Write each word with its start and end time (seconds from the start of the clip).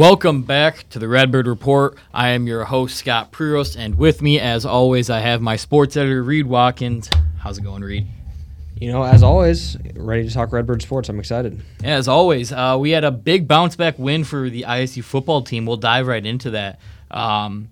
Welcome 0.00 0.44
back 0.44 0.88
to 0.88 0.98
the 0.98 1.08
Redbird 1.08 1.46
Report. 1.46 1.98
I 2.14 2.30
am 2.30 2.46
your 2.46 2.64
host, 2.64 2.96
Scott 2.96 3.32
Priros, 3.32 3.76
and 3.76 3.96
with 3.96 4.22
me, 4.22 4.40
as 4.40 4.64
always, 4.64 5.10
I 5.10 5.20
have 5.20 5.42
my 5.42 5.56
sports 5.56 5.94
editor, 5.94 6.22
Reed 6.22 6.46
Watkins. 6.46 7.10
How's 7.38 7.58
it 7.58 7.64
going, 7.64 7.84
Reed? 7.84 8.06
You 8.76 8.90
know, 8.92 9.02
as 9.02 9.22
always, 9.22 9.76
ready 9.94 10.26
to 10.26 10.32
talk 10.32 10.54
Redbird 10.54 10.80
sports. 10.80 11.10
I'm 11.10 11.18
excited. 11.18 11.60
As 11.84 12.08
always, 12.08 12.50
uh, 12.50 12.78
we 12.80 12.92
had 12.92 13.04
a 13.04 13.10
big 13.10 13.46
bounce 13.46 13.76
back 13.76 13.98
win 13.98 14.24
for 14.24 14.48
the 14.48 14.62
ISU 14.62 15.04
football 15.04 15.42
team. 15.42 15.66
We'll 15.66 15.76
dive 15.76 16.06
right 16.06 16.24
into 16.24 16.52
that. 16.52 16.80
Um, 17.10 17.68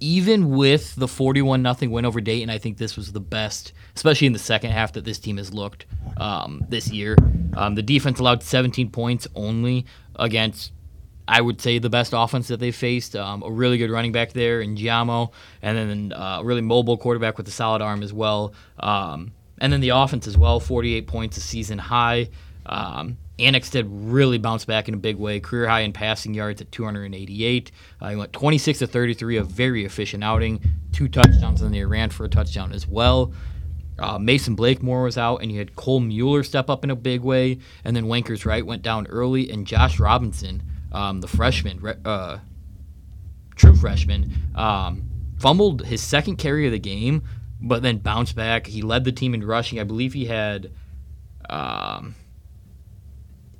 even 0.00 0.48
with 0.48 0.94
the 0.96 1.08
41 1.08 1.60
nothing 1.60 1.90
win 1.90 2.06
over 2.06 2.22
Dayton, 2.22 2.48
I 2.48 2.56
think 2.56 2.78
this 2.78 2.96
was 2.96 3.12
the 3.12 3.20
best, 3.20 3.74
especially 3.94 4.28
in 4.28 4.32
the 4.32 4.38
second 4.38 4.70
half, 4.70 4.94
that 4.94 5.04
this 5.04 5.18
team 5.18 5.36
has 5.36 5.52
looked 5.52 5.84
um, 6.16 6.64
this 6.70 6.90
year. 6.90 7.18
Um, 7.54 7.74
the 7.74 7.82
defense 7.82 8.18
allowed 8.18 8.42
17 8.42 8.90
points 8.90 9.28
only 9.34 9.84
against 10.16 10.72
I 11.28 11.42
would 11.42 11.60
say 11.60 11.78
the 11.78 11.90
best 11.90 12.14
offense 12.16 12.48
that 12.48 12.58
they 12.58 12.72
faced. 12.72 13.14
Um, 13.14 13.42
a 13.42 13.50
really 13.50 13.76
good 13.76 13.90
running 13.90 14.12
back 14.12 14.32
there 14.32 14.62
in 14.62 14.76
Giamo, 14.76 15.30
and 15.60 15.76
then 15.76 16.12
uh, 16.18 16.38
a 16.40 16.44
really 16.44 16.62
mobile 16.62 16.96
quarterback 16.96 17.36
with 17.36 17.46
a 17.46 17.50
solid 17.50 17.82
arm 17.82 18.02
as 18.02 18.12
well. 18.12 18.54
Um, 18.80 19.32
and 19.58 19.72
then 19.72 19.80
the 19.80 19.90
offense 19.90 20.26
as 20.26 20.38
well, 20.38 20.58
48 20.58 21.06
points 21.06 21.36
a 21.36 21.40
season 21.40 21.78
high. 21.78 22.30
Um, 22.64 23.18
did 23.36 23.86
really 23.88 24.38
bounce 24.38 24.64
back 24.64 24.88
in 24.88 24.94
a 24.94 24.98
big 24.98 25.16
way. 25.16 25.38
Career 25.38 25.68
high 25.68 25.80
in 25.80 25.92
passing 25.92 26.34
yards 26.34 26.60
at 26.60 26.72
288. 26.72 27.70
Uh, 28.00 28.08
he 28.08 28.16
went 28.16 28.32
26 28.32 28.80
to 28.80 28.86
33, 28.86 29.36
a 29.36 29.44
very 29.44 29.84
efficient 29.84 30.24
outing. 30.24 30.60
Two 30.92 31.08
touchdowns, 31.08 31.60
and 31.60 31.72
then 31.72 31.72
they 31.72 31.84
ran 31.84 32.10
for 32.10 32.24
a 32.24 32.28
touchdown 32.28 32.72
as 32.72 32.86
well. 32.86 33.32
Uh, 33.98 34.18
Mason 34.18 34.56
Blakemore 34.56 35.04
was 35.04 35.18
out, 35.18 35.42
and 35.42 35.52
you 35.52 35.58
had 35.58 35.76
Cole 35.76 36.00
Mueller 36.00 36.42
step 36.42 36.70
up 36.70 36.84
in 36.84 36.90
a 36.90 36.96
big 36.96 37.20
way. 37.20 37.58
And 37.84 37.94
then 37.94 38.04
Wenkers 38.04 38.46
Wright 38.46 38.64
went 38.64 38.82
down 38.82 39.06
early, 39.08 39.50
and 39.50 39.66
Josh 39.66 40.00
Robinson 40.00 40.62
um, 40.92 41.20
the 41.20 41.28
freshman, 41.28 41.80
uh, 42.04 42.38
true 43.56 43.76
freshman, 43.76 44.32
um, 44.54 45.08
fumbled 45.38 45.84
his 45.84 46.02
second 46.02 46.36
carry 46.36 46.66
of 46.66 46.72
the 46.72 46.78
game, 46.78 47.22
but 47.60 47.82
then 47.82 47.98
bounced 47.98 48.36
back. 48.36 48.66
He 48.66 48.82
led 48.82 49.04
the 49.04 49.12
team 49.12 49.34
in 49.34 49.44
rushing. 49.44 49.80
I 49.80 49.84
believe 49.84 50.12
he 50.12 50.26
had 50.26 50.70
um, 51.48 52.14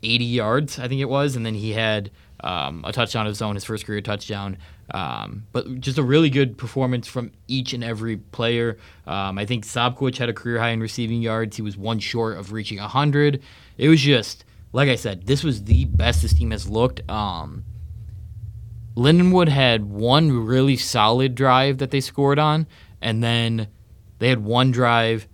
80 0.02 0.24
yards, 0.24 0.78
I 0.78 0.88
think 0.88 1.00
it 1.00 1.08
was, 1.08 1.36
and 1.36 1.44
then 1.44 1.54
he 1.54 1.72
had 1.72 2.10
um, 2.40 2.84
a 2.86 2.92
touchdown 2.92 3.26
of 3.26 3.30
his 3.30 3.42
own, 3.42 3.54
his 3.54 3.64
first 3.64 3.84
career 3.84 4.00
touchdown. 4.00 4.58
Um, 4.92 5.44
but 5.52 5.80
just 5.80 5.98
a 5.98 6.02
really 6.02 6.30
good 6.30 6.56
performance 6.56 7.06
from 7.06 7.32
each 7.46 7.72
and 7.74 7.84
every 7.84 8.16
player. 8.16 8.78
Um, 9.06 9.38
I 9.38 9.44
think 9.44 9.66
Sobkowicz 9.66 10.16
had 10.16 10.28
a 10.28 10.32
career 10.32 10.58
high 10.58 10.70
in 10.70 10.80
receiving 10.80 11.20
yards. 11.20 11.56
He 11.56 11.62
was 11.62 11.76
one 11.76 11.98
short 11.98 12.38
of 12.38 12.52
reaching 12.52 12.78
100. 12.78 13.42
It 13.76 13.88
was 13.88 14.00
just 14.00 14.44
like 14.72 14.88
I 14.88 14.97
said, 14.97 15.27
this 15.27 15.42
was 15.42 15.64
the 15.64 15.84
best 15.86 16.22
this 16.22 16.34
team 16.34 16.50
has 16.50 16.69
looked. 16.69 17.08
Um, 17.11 17.64
Lindenwood 18.97 19.48
had 19.48 19.84
one 19.84 20.33
really 20.33 20.77
solid 20.77 21.34
drive 21.34 21.78
that 21.78 21.91
they 21.91 22.00
scored 22.00 22.38
on, 22.38 22.66
and 23.00 23.22
then 23.22 23.69
they 24.19 24.28
had 24.28 24.44
one 24.44 24.70
drive 24.70 25.28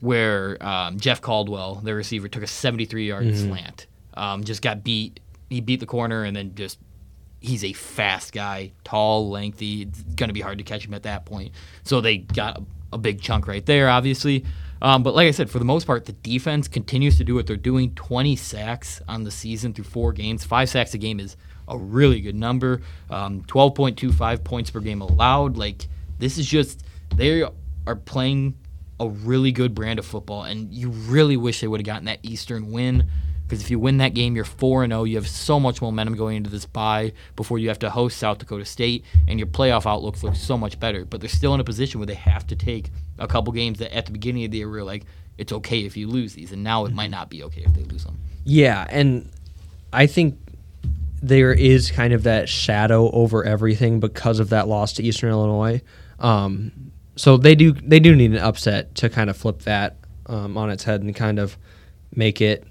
where 0.00 0.60
um, 0.64 0.98
Jeff 0.98 1.20
Caldwell, 1.20 1.76
their 1.76 1.94
receiver, 1.94 2.26
took 2.28 2.42
a 2.42 2.48
73 2.48 3.06
yard 3.06 3.24
mm-hmm. 3.24 3.48
slant. 3.48 3.86
Um, 4.14 4.44
just 4.44 4.60
got 4.60 4.82
beat. 4.82 5.20
He 5.48 5.60
beat 5.60 5.80
the 5.80 5.86
corner, 5.86 6.24
and 6.24 6.36
then 6.36 6.54
just 6.54 6.78
he's 7.40 7.64
a 7.64 7.72
fast 7.72 8.32
guy, 8.32 8.72
tall, 8.84 9.30
lengthy. 9.30 9.82
It's 9.82 10.02
going 10.02 10.28
to 10.28 10.34
be 10.34 10.40
hard 10.40 10.58
to 10.58 10.64
catch 10.64 10.84
him 10.86 10.94
at 10.94 11.04
that 11.04 11.24
point. 11.24 11.52
So 11.84 12.00
they 12.00 12.18
got 12.18 12.58
a, 12.58 12.64
a 12.94 12.98
big 12.98 13.20
chunk 13.20 13.46
right 13.46 13.64
there, 13.64 13.88
obviously. 13.88 14.44
Um, 14.82 15.04
but 15.04 15.14
like 15.14 15.28
I 15.28 15.30
said, 15.30 15.48
for 15.48 15.60
the 15.60 15.64
most 15.64 15.86
part, 15.86 16.06
the 16.06 16.12
defense 16.12 16.66
continues 16.66 17.16
to 17.18 17.24
do 17.24 17.36
what 17.36 17.46
they're 17.46 17.56
doing. 17.56 17.94
20 17.94 18.34
sacks 18.34 19.00
on 19.06 19.22
the 19.22 19.30
season 19.30 19.72
through 19.72 19.84
four 19.84 20.12
games. 20.12 20.44
Five 20.44 20.68
sacks 20.68 20.92
a 20.92 20.98
game 20.98 21.20
is 21.20 21.36
a 21.68 21.78
really 21.78 22.20
good 22.20 22.34
number. 22.34 22.82
Um, 23.08 23.42
12.25 23.42 24.42
points 24.42 24.70
per 24.70 24.80
game 24.80 25.00
allowed. 25.00 25.56
Like 25.56 25.86
this 26.18 26.36
is 26.36 26.46
just 26.46 26.84
they 27.14 27.44
are 27.86 27.96
playing 27.96 28.58
a 28.98 29.08
really 29.08 29.52
good 29.52 29.72
brand 29.72 30.00
of 30.00 30.04
football, 30.04 30.42
and 30.42 30.72
you 30.74 30.90
really 30.90 31.36
wish 31.36 31.60
they 31.60 31.68
would 31.68 31.80
have 31.80 31.86
gotten 31.86 32.06
that 32.06 32.18
Eastern 32.24 32.72
win. 32.72 33.08
Because 33.52 33.64
if 33.64 33.70
you 33.70 33.78
win 33.78 33.98
that 33.98 34.14
game, 34.14 34.34
you're 34.34 34.46
4 34.46 34.86
0. 34.86 35.04
You 35.04 35.16
have 35.16 35.28
so 35.28 35.60
much 35.60 35.82
momentum 35.82 36.16
going 36.16 36.38
into 36.38 36.48
this 36.48 36.64
bye 36.64 37.12
before 37.36 37.58
you 37.58 37.68
have 37.68 37.78
to 37.80 37.90
host 37.90 38.16
South 38.16 38.38
Dakota 38.38 38.64
State, 38.64 39.04
and 39.28 39.38
your 39.38 39.46
playoff 39.46 39.84
outlook 39.84 40.22
looks 40.22 40.40
so 40.40 40.56
much 40.56 40.80
better. 40.80 41.04
But 41.04 41.20
they're 41.20 41.28
still 41.28 41.52
in 41.52 41.60
a 41.60 41.64
position 41.64 42.00
where 42.00 42.06
they 42.06 42.14
have 42.14 42.46
to 42.46 42.56
take 42.56 42.88
a 43.18 43.28
couple 43.28 43.52
games 43.52 43.78
that 43.80 43.94
at 43.94 44.06
the 44.06 44.12
beginning 44.12 44.46
of 44.46 44.52
the 44.52 44.56
year 44.56 44.70
were 44.70 44.82
like, 44.82 45.04
it's 45.36 45.52
okay 45.52 45.84
if 45.84 45.98
you 45.98 46.08
lose 46.08 46.32
these, 46.32 46.50
and 46.50 46.64
now 46.64 46.86
it 46.86 46.94
might 46.94 47.10
not 47.10 47.28
be 47.28 47.42
okay 47.42 47.60
if 47.60 47.74
they 47.74 47.82
lose 47.82 48.04
them. 48.04 48.18
Yeah, 48.44 48.86
and 48.88 49.28
I 49.92 50.06
think 50.06 50.38
there 51.22 51.52
is 51.52 51.90
kind 51.90 52.14
of 52.14 52.22
that 52.22 52.48
shadow 52.48 53.10
over 53.10 53.44
everything 53.44 54.00
because 54.00 54.40
of 54.40 54.48
that 54.48 54.66
loss 54.66 54.94
to 54.94 55.02
Eastern 55.02 55.28
Illinois. 55.28 55.82
Um, 56.20 56.72
so 57.16 57.36
they 57.36 57.54
do 57.54 57.72
they 57.72 58.00
do 58.00 58.16
need 58.16 58.30
an 58.30 58.38
upset 58.38 58.94
to 58.94 59.10
kind 59.10 59.28
of 59.28 59.36
flip 59.36 59.60
that 59.64 59.98
um, 60.24 60.56
on 60.56 60.70
its 60.70 60.84
head 60.84 61.02
and 61.02 61.14
kind 61.14 61.38
of 61.38 61.58
make 62.14 62.40
it 62.40 62.66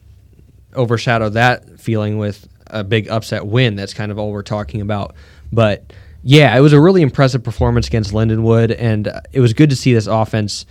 overshadow 0.73 1.29
that 1.29 1.79
feeling 1.79 2.17
with 2.17 2.47
a 2.67 2.83
big 2.83 3.09
upset 3.09 3.45
win. 3.45 3.75
That's 3.75 3.93
kind 3.93 4.11
of 4.11 4.19
all 4.19 4.31
we're 4.31 4.43
talking 4.43 4.81
about. 4.81 5.15
But 5.51 5.93
yeah, 6.23 6.55
it 6.55 6.61
was 6.61 6.73
a 6.73 6.79
really 6.79 7.01
impressive 7.01 7.43
performance 7.43 7.87
against 7.87 8.13
Lindenwood, 8.13 8.75
and 8.77 9.11
it 9.33 9.39
was 9.39 9.53
good 9.53 9.69
to 9.71 9.75
see 9.75 9.93
this 9.93 10.07
offense 10.07 10.65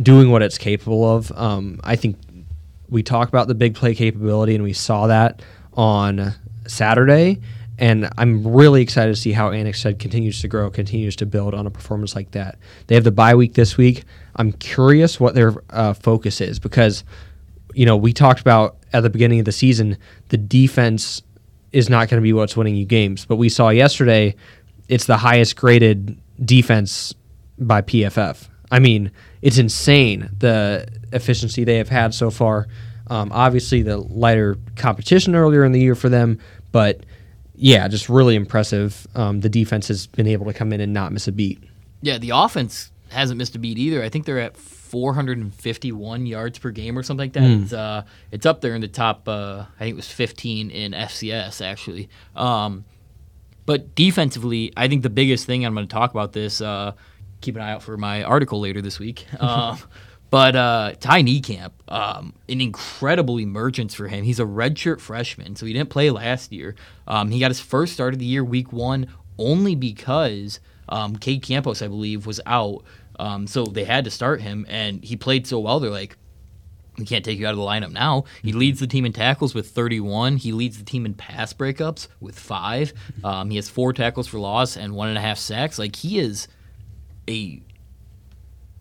doing 0.00 0.30
what 0.30 0.42
it's 0.42 0.58
capable 0.58 1.08
of. 1.10 1.32
Um, 1.32 1.80
I 1.84 1.96
think 1.96 2.16
we 2.88 3.02
talk 3.02 3.28
about 3.28 3.48
the 3.48 3.54
big 3.54 3.74
play 3.74 3.94
capability, 3.94 4.54
and 4.54 4.64
we 4.64 4.72
saw 4.72 5.06
that 5.06 5.42
on 5.74 6.34
Saturday. 6.66 7.40
And 7.80 8.10
I'm 8.18 8.44
really 8.44 8.82
excited 8.82 9.14
to 9.14 9.20
see 9.20 9.30
how 9.30 9.50
Annexstad 9.50 10.00
continues 10.00 10.40
to 10.40 10.48
grow, 10.48 10.68
continues 10.68 11.14
to 11.16 11.26
build 11.26 11.54
on 11.54 11.64
a 11.64 11.70
performance 11.70 12.16
like 12.16 12.32
that. 12.32 12.58
They 12.88 12.96
have 12.96 13.04
the 13.04 13.12
bye 13.12 13.36
week 13.36 13.54
this 13.54 13.76
week. 13.76 14.02
I'm 14.34 14.52
curious 14.52 15.20
what 15.20 15.36
their 15.36 15.54
uh, 15.70 15.92
focus 15.92 16.40
is 16.40 16.58
because, 16.58 17.04
you 17.78 17.86
know, 17.86 17.96
we 17.96 18.12
talked 18.12 18.40
about 18.40 18.76
at 18.92 19.04
the 19.04 19.08
beginning 19.08 19.38
of 19.38 19.44
the 19.44 19.52
season, 19.52 19.96
the 20.30 20.36
defense 20.36 21.22
is 21.70 21.88
not 21.88 22.08
going 22.08 22.20
to 22.20 22.24
be 22.24 22.32
what's 22.32 22.56
winning 22.56 22.74
you 22.74 22.84
games. 22.84 23.24
But 23.24 23.36
we 23.36 23.48
saw 23.48 23.68
yesterday, 23.68 24.34
it's 24.88 25.04
the 25.04 25.16
highest 25.16 25.54
graded 25.54 26.20
defense 26.44 27.14
by 27.56 27.82
PFF. 27.82 28.48
I 28.72 28.80
mean, 28.80 29.12
it's 29.42 29.58
insane 29.58 30.28
the 30.40 30.88
efficiency 31.12 31.62
they 31.62 31.76
have 31.76 31.88
had 31.88 32.14
so 32.14 32.32
far. 32.32 32.66
Um, 33.06 33.30
obviously, 33.32 33.82
the 33.82 33.98
lighter 33.98 34.56
competition 34.74 35.36
earlier 35.36 35.64
in 35.64 35.70
the 35.70 35.80
year 35.80 35.94
for 35.94 36.08
them, 36.08 36.40
but 36.72 37.04
yeah, 37.54 37.86
just 37.86 38.08
really 38.08 38.34
impressive. 38.34 39.06
Um, 39.14 39.38
the 39.40 39.48
defense 39.48 39.86
has 39.86 40.08
been 40.08 40.26
able 40.26 40.46
to 40.46 40.52
come 40.52 40.72
in 40.72 40.80
and 40.80 40.92
not 40.92 41.12
miss 41.12 41.28
a 41.28 41.32
beat. 41.32 41.62
Yeah, 42.02 42.18
the 42.18 42.30
offense 42.30 42.90
hasn't 43.10 43.38
missed 43.38 43.54
a 43.54 43.60
beat 43.60 43.78
either. 43.78 44.02
I 44.02 44.08
think 44.08 44.24
they're 44.24 44.40
at 44.40 44.56
451 44.88 46.26
yards 46.26 46.58
per 46.58 46.70
game 46.70 46.98
or 46.98 47.02
something 47.02 47.24
like 47.24 47.32
that. 47.34 47.42
Mm. 47.42 47.62
It's 47.62 47.72
uh, 47.72 48.02
it's 48.30 48.46
up 48.46 48.60
there 48.60 48.74
in 48.74 48.80
the 48.80 48.88
top. 48.88 49.28
Uh, 49.28 49.64
I 49.76 49.84
think 49.84 49.92
it 49.92 49.96
was 49.96 50.10
15 50.10 50.70
in 50.70 50.92
FCS 50.92 51.64
actually. 51.64 52.08
Um, 52.34 52.84
but 53.66 53.94
defensively, 53.94 54.72
I 54.76 54.88
think 54.88 55.02
the 55.02 55.10
biggest 55.10 55.44
thing 55.44 55.66
I'm 55.66 55.74
going 55.74 55.86
to 55.86 55.92
talk 55.92 56.10
about 56.10 56.32
this. 56.32 56.60
Uh, 56.60 56.92
keep 57.40 57.56
an 57.56 57.62
eye 57.62 57.72
out 57.72 57.82
for 57.82 57.96
my 57.96 58.22
article 58.22 58.60
later 58.60 58.80
this 58.80 58.98
week. 58.98 59.26
Uh, 59.38 59.76
but 60.30 60.56
uh, 60.56 60.94
Ty 61.00 61.22
Niekamp, 61.22 61.72
um, 61.88 62.34
an 62.48 62.60
incredible 62.60 63.38
emergence 63.38 63.94
for 63.94 64.08
him. 64.08 64.24
He's 64.24 64.40
a 64.40 64.44
redshirt 64.44 65.00
freshman, 65.00 65.56
so 65.56 65.66
he 65.66 65.72
didn't 65.72 65.90
play 65.90 66.10
last 66.10 66.52
year. 66.52 66.74
Um, 67.06 67.30
he 67.30 67.38
got 67.38 67.50
his 67.50 67.60
first 67.60 67.92
start 67.92 68.14
of 68.14 68.20
the 68.20 68.26
year, 68.26 68.44
week 68.44 68.72
one, 68.72 69.06
only 69.38 69.74
because 69.74 70.60
um, 70.88 71.16
Cade 71.16 71.42
Campos, 71.42 71.82
I 71.82 71.88
believe, 71.88 72.26
was 72.26 72.40
out. 72.46 72.82
Um, 73.18 73.46
so 73.46 73.64
they 73.64 73.84
had 73.84 74.04
to 74.04 74.10
start 74.10 74.40
him, 74.40 74.66
and 74.68 75.04
he 75.04 75.16
played 75.16 75.46
so 75.46 75.58
well. 75.58 75.80
They're 75.80 75.90
like, 75.90 76.16
we 76.98 77.04
can't 77.04 77.24
take 77.24 77.38
you 77.38 77.46
out 77.46 77.52
of 77.52 77.58
the 77.58 77.64
lineup 77.64 77.92
now. 77.92 78.24
He 78.42 78.50
mm-hmm. 78.50 78.58
leads 78.58 78.80
the 78.80 78.86
team 78.86 79.04
in 79.06 79.12
tackles 79.12 79.54
with 79.54 79.70
31. 79.70 80.36
He 80.38 80.52
leads 80.52 80.78
the 80.78 80.84
team 80.84 81.06
in 81.06 81.14
pass 81.14 81.52
breakups 81.52 82.08
with 82.20 82.38
five. 82.38 82.92
Um, 83.22 83.50
he 83.50 83.56
has 83.56 83.68
four 83.68 83.92
tackles 83.92 84.26
for 84.26 84.38
loss 84.38 84.76
and 84.76 84.94
one 84.94 85.08
and 85.08 85.16
a 85.16 85.20
half 85.20 85.38
sacks. 85.38 85.78
Like 85.78 85.96
he 85.96 86.18
is 86.18 86.48
a 87.28 87.62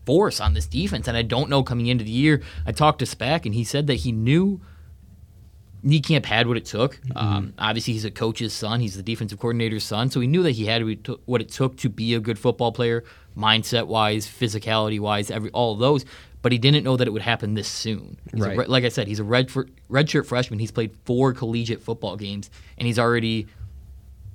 force 0.05 0.39
on 0.39 0.53
this 0.53 0.65
defense. 0.65 1.07
And 1.07 1.15
I 1.15 1.21
don't 1.21 1.49
know 1.49 1.63
coming 1.63 1.87
into 1.87 2.03
the 2.03 2.11
year. 2.11 2.41
I 2.65 2.71
talked 2.71 2.99
to 2.99 3.05
Spack 3.05 3.45
and 3.45 3.53
he 3.53 3.63
said 3.63 3.87
that 3.87 3.95
he 3.95 4.11
knew 4.11 4.61
Niekamp 5.87 6.25
had 6.25 6.47
what 6.47 6.57
it 6.57 6.65
took. 6.65 6.97
Mm-hmm. 6.97 7.17
Um, 7.17 7.53
obviously, 7.57 7.93
he's 7.93 8.05
a 8.05 8.11
coach's 8.11 8.53
son. 8.53 8.81
He's 8.81 8.95
the 8.95 9.03
defensive 9.03 9.39
coordinator's 9.39 9.83
son, 9.83 10.11
so 10.11 10.19
he 10.19 10.27
knew 10.27 10.43
that 10.43 10.51
he 10.51 10.65
had 10.65 10.83
what 11.25 11.41
it 11.41 11.49
took 11.49 11.77
to 11.77 11.89
be 11.89 12.13
a 12.13 12.19
good 12.19 12.37
football 12.37 12.71
player, 12.71 13.03
mindset 13.37 13.87
wise, 13.87 14.27
physicality 14.27 14.99
wise, 14.99 15.31
every 15.31 15.49
all 15.51 15.73
of 15.73 15.79
those. 15.79 16.05
But 16.41 16.51
he 16.51 16.57
didn't 16.57 16.83
know 16.83 16.97
that 16.97 17.07
it 17.07 17.11
would 17.11 17.23
happen 17.23 17.55
this 17.55 17.67
soon. 17.67 18.17
He's 18.31 18.45
right. 18.45 18.57
A, 18.57 18.69
like 18.69 18.83
I 18.83 18.89
said, 18.89 19.07
he's 19.07 19.19
a 19.19 19.23
red 19.23 19.49
for, 19.49 19.67
redshirt 19.89 20.25
freshman. 20.25 20.59
He's 20.59 20.71
played 20.71 20.95
four 21.05 21.33
collegiate 21.33 21.81
football 21.81 22.15
games, 22.15 22.49
and 22.77 22.85
he's 22.85 22.99
already 22.99 23.47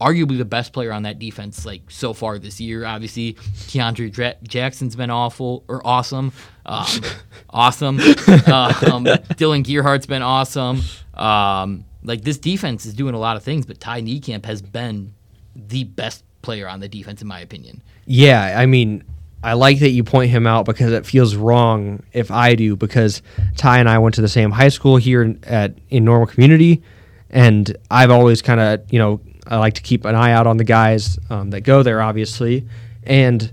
arguably 0.00 0.36
the 0.36 0.44
best 0.44 0.72
player 0.72 0.92
on 0.92 1.04
that 1.04 1.20
defense 1.20 1.64
like 1.64 1.82
so 1.88 2.12
far 2.12 2.38
this 2.38 2.60
year. 2.60 2.84
Obviously, 2.84 3.34
Keandre 3.34 4.10
Dra- 4.10 4.34
Jackson's 4.42 4.96
been 4.96 5.10
awful 5.10 5.64
or 5.68 5.86
awesome, 5.86 6.32
um, 6.66 6.86
awesome. 7.50 8.00
um, 8.00 9.04
Dylan 9.38 9.64
Gearhart's 9.64 10.06
been 10.06 10.22
awesome. 10.22 10.82
Um, 11.14 11.84
like 12.04 12.22
this 12.22 12.38
defense 12.38 12.86
is 12.86 12.94
doing 12.94 13.14
a 13.14 13.18
lot 13.18 13.36
of 13.36 13.42
things, 13.42 13.66
but 13.66 13.80
Ty 13.80 14.02
Niekamp 14.02 14.44
has 14.46 14.62
been 14.62 15.14
the 15.54 15.84
best 15.84 16.24
player 16.42 16.68
on 16.68 16.80
the 16.80 16.88
defense 16.88 17.22
in 17.22 17.28
my 17.28 17.40
opinion. 17.40 17.82
Yeah, 18.06 18.54
I 18.58 18.66
mean, 18.66 19.04
I 19.44 19.54
like 19.54 19.80
that 19.80 19.90
you 19.90 20.04
point 20.04 20.30
him 20.30 20.46
out 20.46 20.66
because 20.66 20.92
it 20.92 21.06
feels 21.06 21.34
wrong 21.34 22.02
if 22.12 22.30
I 22.30 22.54
do 22.54 22.76
because 22.76 23.22
Ty 23.56 23.78
and 23.78 23.88
I 23.88 23.98
went 23.98 24.14
to 24.16 24.20
the 24.20 24.28
same 24.28 24.50
high 24.50 24.68
school 24.68 24.96
here 24.96 25.36
at 25.44 25.78
in 25.90 26.04
Normal 26.04 26.26
Community, 26.26 26.82
and 27.30 27.76
I've 27.90 28.10
always 28.10 28.42
kind 28.42 28.60
of 28.60 28.92
you 28.92 28.98
know 28.98 29.20
I 29.46 29.58
like 29.58 29.74
to 29.74 29.82
keep 29.82 30.04
an 30.04 30.14
eye 30.14 30.32
out 30.32 30.46
on 30.46 30.58
the 30.58 30.64
guys 30.64 31.18
um, 31.30 31.50
that 31.50 31.62
go 31.62 31.82
there, 31.82 32.00
obviously, 32.00 32.66
and 33.02 33.52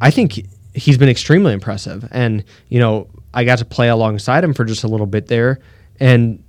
I 0.00 0.10
think 0.10 0.46
he's 0.74 0.96
been 0.98 1.08
extremely 1.08 1.52
impressive. 1.52 2.08
And 2.10 2.44
you 2.68 2.80
know, 2.80 3.08
I 3.34 3.44
got 3.44 3.58
to 3.58 3.66
play 3.66 3.88
alongside 3.88 4.42
him 4.42 4.54
for 4.54 4.64
just 4.64 4.84
a 4.84 4.88
little 4.88 5.06
bit 5.06 5.26
there, 5.26 5.58
and 6.00 6.42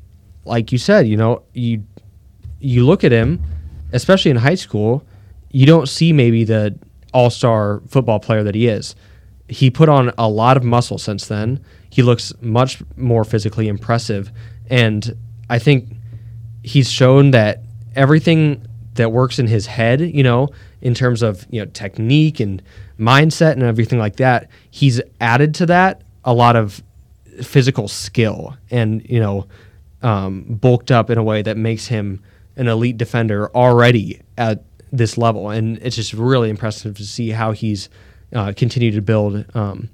like 0.48 0.72
you 0.72 0.78
said, 0.78 1.08
you 1.08 1.18
know, 1.18 1.44
you 1.54 1.84
you 2.60 2.86
look 2.86 3.04
at 3.04 3.12
him, 3.12 3.42
especially 3.92 4.32
in 4.32 4.38
high 4.38 4.56
school, 4.56 5.06
you 5.52 5.66
don't 5.66 5.88
see 5.88 6.12
maybe 6.14 6.44
the 6.44 6.78
all 7.14 7.30
star 7.30 7.82
football 7.88 8.20
player 8.20 8.44
that 8.44 8.56
he 8.56 8.68
is. 8.68 8.96
He 9.50 9.70
put 9.70 9.90
on 9.90 10.12
a 10.18 10.28
lot 10.28 10.58
of 10.58 10.64
muscle 10.64 10.98
since 10.98 11.28
then. 11.28 11.64
He 11.90 12.02
looks 12.02 12.34
much 12.42 12.82
more 12.98 13.24
physically 13.24 13.68
impressive. 13.68 14.32
And 14.70 15.16
I 15.50 15.60
think 15.60 15.94
he's 16.64 16.92
shown 16.92 17.32
that 17.32 17.62
everything 17.96 18.66
that 18.96 19.12
works 19.12 19.40
in 19.40 19.48
his 19.48 19.66
head, 19.66 20.02
you 20.02 20.24
know, 20.24 20.50
in 20.82 20.94
terms 20.94 21.22
of, 21.22 21.46
you 21.50 21.62
know, 21.62 21.70
technique 21.72 22.40
and 22.40 22.62
mindset 23.00 23.54
and 23.54 23.64
everything 23.64 24.00
like 24.00 24.18
that, 24.18 24.50
he's 24.70 25.02
added 25.22 25.54
to 25.56 25.66
that 25.68 26.02
a 26.26 26.34
lot 26.34 26.56
of 26.56 26.84
physical 27.42 27.88
skill 27.88 28.58
and, 28.70 29.08
you 29.10 29.20
know, 29.20 29.48
um, 30.02 30.44
bulked 30.44 30.92
up 30.92 31.10
in 31.10 31.18
a 31.18 31.24
way 31.24 31.42
that 31.42 31.58
makes 31.58 31.88
him 31.88 32.22
an 32.56 32.68
elite 32.68 32.98
defender 32.98 33.50
already 33.56 34.22
at 34.38 34.64
this 34.92 35.18
level, 35.18 35.50
and 35.50 35.78
it's 35.80 35.96
just 35.96 36.14
really 36.14 36.50
impressive 36.50 36.98
to 36.98 37.06
see 37.06 37.30
how 37.30 37.52
he's 37.52 37.90
uh, 38.34 38.54
continued 38.56 38.96
to 38.96 39.02
build 39.02 39.46
um, 39.56 39.90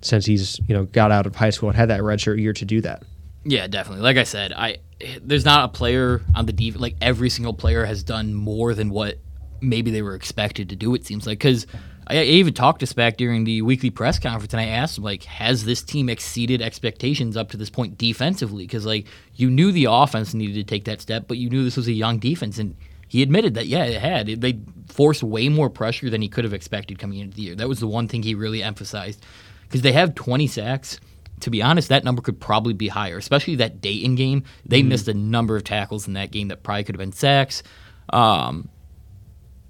since 0.00 0.26
he's 0.26 0.58
you 0.68 0.74
know 0.74 0.84
got 0.84 1.10
out 1.10 1.26
of 1.26 1.36
high 1.36 1.50
school 1.50 1.68
and 1.68 1.76
had 1.76 1.90
that 1.90 2.00
redshirt 2.00 2.40
year 2.40 2.52
to 2.52 2.64
do 2.64 2.80
that. 2.80 3.02
Yeah, 3.44 3.66
definitely. 3.66 4.02
Like 4.02 4.16
I 4.16 4.24
said, 4.24 4.52
I 4.52 4.78
there's 5.20 5.44
not 5.44 5.64
a 5.64 5.68
player 5.68 6.22
on 6.34 6.46
the 6.46 6.52
defense 6.52 6.80
like 6.80 6.96
every 7.00 7.30
single 7.30 7.54
player 7.54 7.84
has 7.84 8.02
done 8.02 8.34
more 8.34 8.74
than 8.74 8.90
what 8.90 9.18
maybe 9.60 9.90
they 9.90 10.02
were 10.02 10.14
expected 10.14 10.70
to 10.70 10.76
do. 10.76 10.94
It 10.94 11.06
seems 11.06 11.26
like 11.26 11.38
because 11.38 11.66
I, 12.06 12.18
I 12.18 12.22
even 12.22 12.54
talked 12.54 12.80
to 12.80 12.86
Spack 12.86 13.16
during 13.16 13.44
the 13.44 13.62
weekly 13.62 13.90
press 13.90 14.18
conference, 14.18 14.52
and 14.52 14.60
I 14.60 14.66
asked 14.66 14.98
him 14.98 15.04
like, 15.04 15.24
has 15.24 15.64
this 15.64 15.82
team 15.82 16.08
exceeded 16.08 16.62
expectations 16.62 17.36
up 17.36 17.50
to 17.50 17.56
this 17.56 17.70
point 17.70 17.98
defensively? 17.98 18.64
Because 18.64 18.86
like 18.86 19.06
you 19.34 19.50
knew 19.50 19.72
the 19.72 19.86
offense 19.86 20.34
needed 20.34 20.54
to 20.54 20.64
take 20.64 20.84
that 20.84 21.00
step, 21.00 21.26
but 21.28 21.38
you 21.38 21.50
knew 21.50 21.64
this 21.64 21.76
was 21.76 21.88
a 21.88 21.92
young 21.92 22.18
defense, 22.18 22.58
and 22.58 22.76
he 23.08 23.22
admitted 23.22 23.54
that 23.54 23.66
yeah, 23.66 23.84
it 23.84 24.00
had. 24.00 24.26
They 24.26 24.58
forced 24.88 25.22
way 25.22 25.48
more 25.48 25.70
pressure 25.70 26.10
than 26.10 26.22
he 26.22 26.28
could 26.28 26.44
have 26.44 26.54
expected 26.54 26.98
coming 26.98 27.18
into 27.18 27.36
the 27.36 27.42
year. 27.42 27.54
That 27.54 27.68
was 27.68 27.80
the 27.80 27.86
one 27.86 28.08
thing 28.08 28.22
he 28.22 28.34
really 28.34 28.62
emphasized 28.62 29.24
because 29.62 29.82
they 29.82 29.92
have 29.92 30.14
20 30.14 30.46
sacks. 30.46 31.00
To 31.40 31.50
be 31.50 31.60
honest, 31.60 31.90
that 31.90 32.02
number 32.02 32.22
could 32.22 32.40
probably 32.40 32.72
be 32.72 32.88
higher, 32.88 33.18
especially 33.18 33.56
that 33.56 33.82
Dayton 33.82 34.14
game. 34.14 34.44
They 34.64 34.80
mm-hmm. 34.80 34.88
missed 34.88 35.06
a 35.06 35.12
number 35.12 35.54
of 35.54 35.64
tackles 35.64 36.06
in 36.06 36.14
that 36.14 36.30
game 36.30 36.48
that 36.48 36.62
probably 36.62 36.84
could 36.84 36.94
have 36.94 37.00
been 37.00 37.12
sacks. 37.12 37.62
Um, 38.08 38.70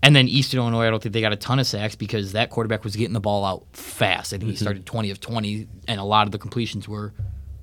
and 0.06 0.14
then 0.14 0.28
Eastern 0.28 0.60
Illinois, 0.60 0.86
I 0.86 0.90
don't 0.90 1.02
think 1.02 1.14
they 1.14 1.20
got 1.20 1.32
a 1.32 1.36
ton 1.36 1.58
of 1.58 1.66
sacks 1.66 1.96
because 1.96 2.30
that 2.30 2.48
quarterback 2.50 2.84
was 2.84 2.94
getting 2.94 3.12
the 3.12 3.18
ball 3.18 3.44
out 3.44 3.66
fast. 3.72 4.32
I 4.32 4.36
think 4.36 4.42
mm-hmm. 4.44 4.50
he 4.50 4.56
started 4.56 4.86
20 4.86 5.10
of 5.10 5.18
20, 5.18 5.66
and 5.88 5.98
a 5.98 6.04
lot 6.04 6.28
of 6.28 6.30
the 6.30 6.38
completions 6.38 6.86
were 6.86 7.12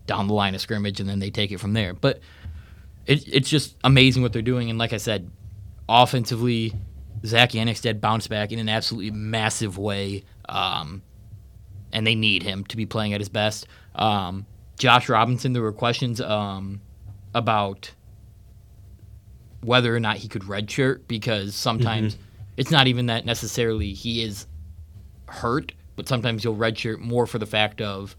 down 0.08 0.28
the 0.28 0.34
line 0.34 0.54
of 0.54 0.60
scrimmage, 0.60 1.00
and 1.00 1.08
then 1.08 1.20
they 1.20 1.30
take 1.30 1.54
it 1.54 1.62
from 1.62 1.72
there. 1.72 1.94
But 1.94 2.20
it, 3.06 3.26
it's 3.34 3.50
just 3.50 3.78
amazing 3.86 4.24
what 4.24 4.34
they're 4.34 4.42
doing. 4.42 4.70
And 4.70 4.78
like 4.78 4.92
I 4.92 4.98
said, 4.98 5.32
offensively, 5.88 6.74
Zach 7.26 7.52
Annexstad 7.52 8.02
bounced 8.02 8.30
back 8.30 8.52
in 8.52 8.60
an 8.60 8.68
absolutely 8.68 9.12
massive 9.12 9.78
way, 9.78 10.26
um, 10.50 11.02
and 11.94 12.06
they 12.06 12.16
need 12.16 12.44
him 12.44 12.66
to 12.66 12.76
be 12.76 12.86
playing 12.86 13.14
at 13.14 13.22
his 13.22 13.30
best. 13.30 13.68
Um, 13.96 14.46
Josh 14.78 15.08
Robinson, 15.08 15.54
there 15.54 15.62
were 15.62 15.72
questions 15.72 16.20
um, 16.20 16.82
about 17.34 17.94
whether 19.62 19.96
or 19.96 20.02
not 20.02 20.18
he 20.18 20.28
could 20.28 20.42
redshirt 20.42 21.08
because 21.08 21.56
sometimes 21.56 22.16
mm-hmm. 22.16 22.23
It's 22.58 22.72
not 22.72 22.88
even 22.88 23.08
that 23.08 23.26
necessarily 23.26 23.94
he 23.94 24.24
is 24.24 24.48
hurt, 25.28 25.72
but 25.96 26.08
sometimes 26.08 26.44
you'll 26.44 26.56
redshirt 26.56 27.00
more 27.00 27.26
for 27.26 27.40
the 27.40 27.46
fact 27.46 27.82
of 27.82 28.16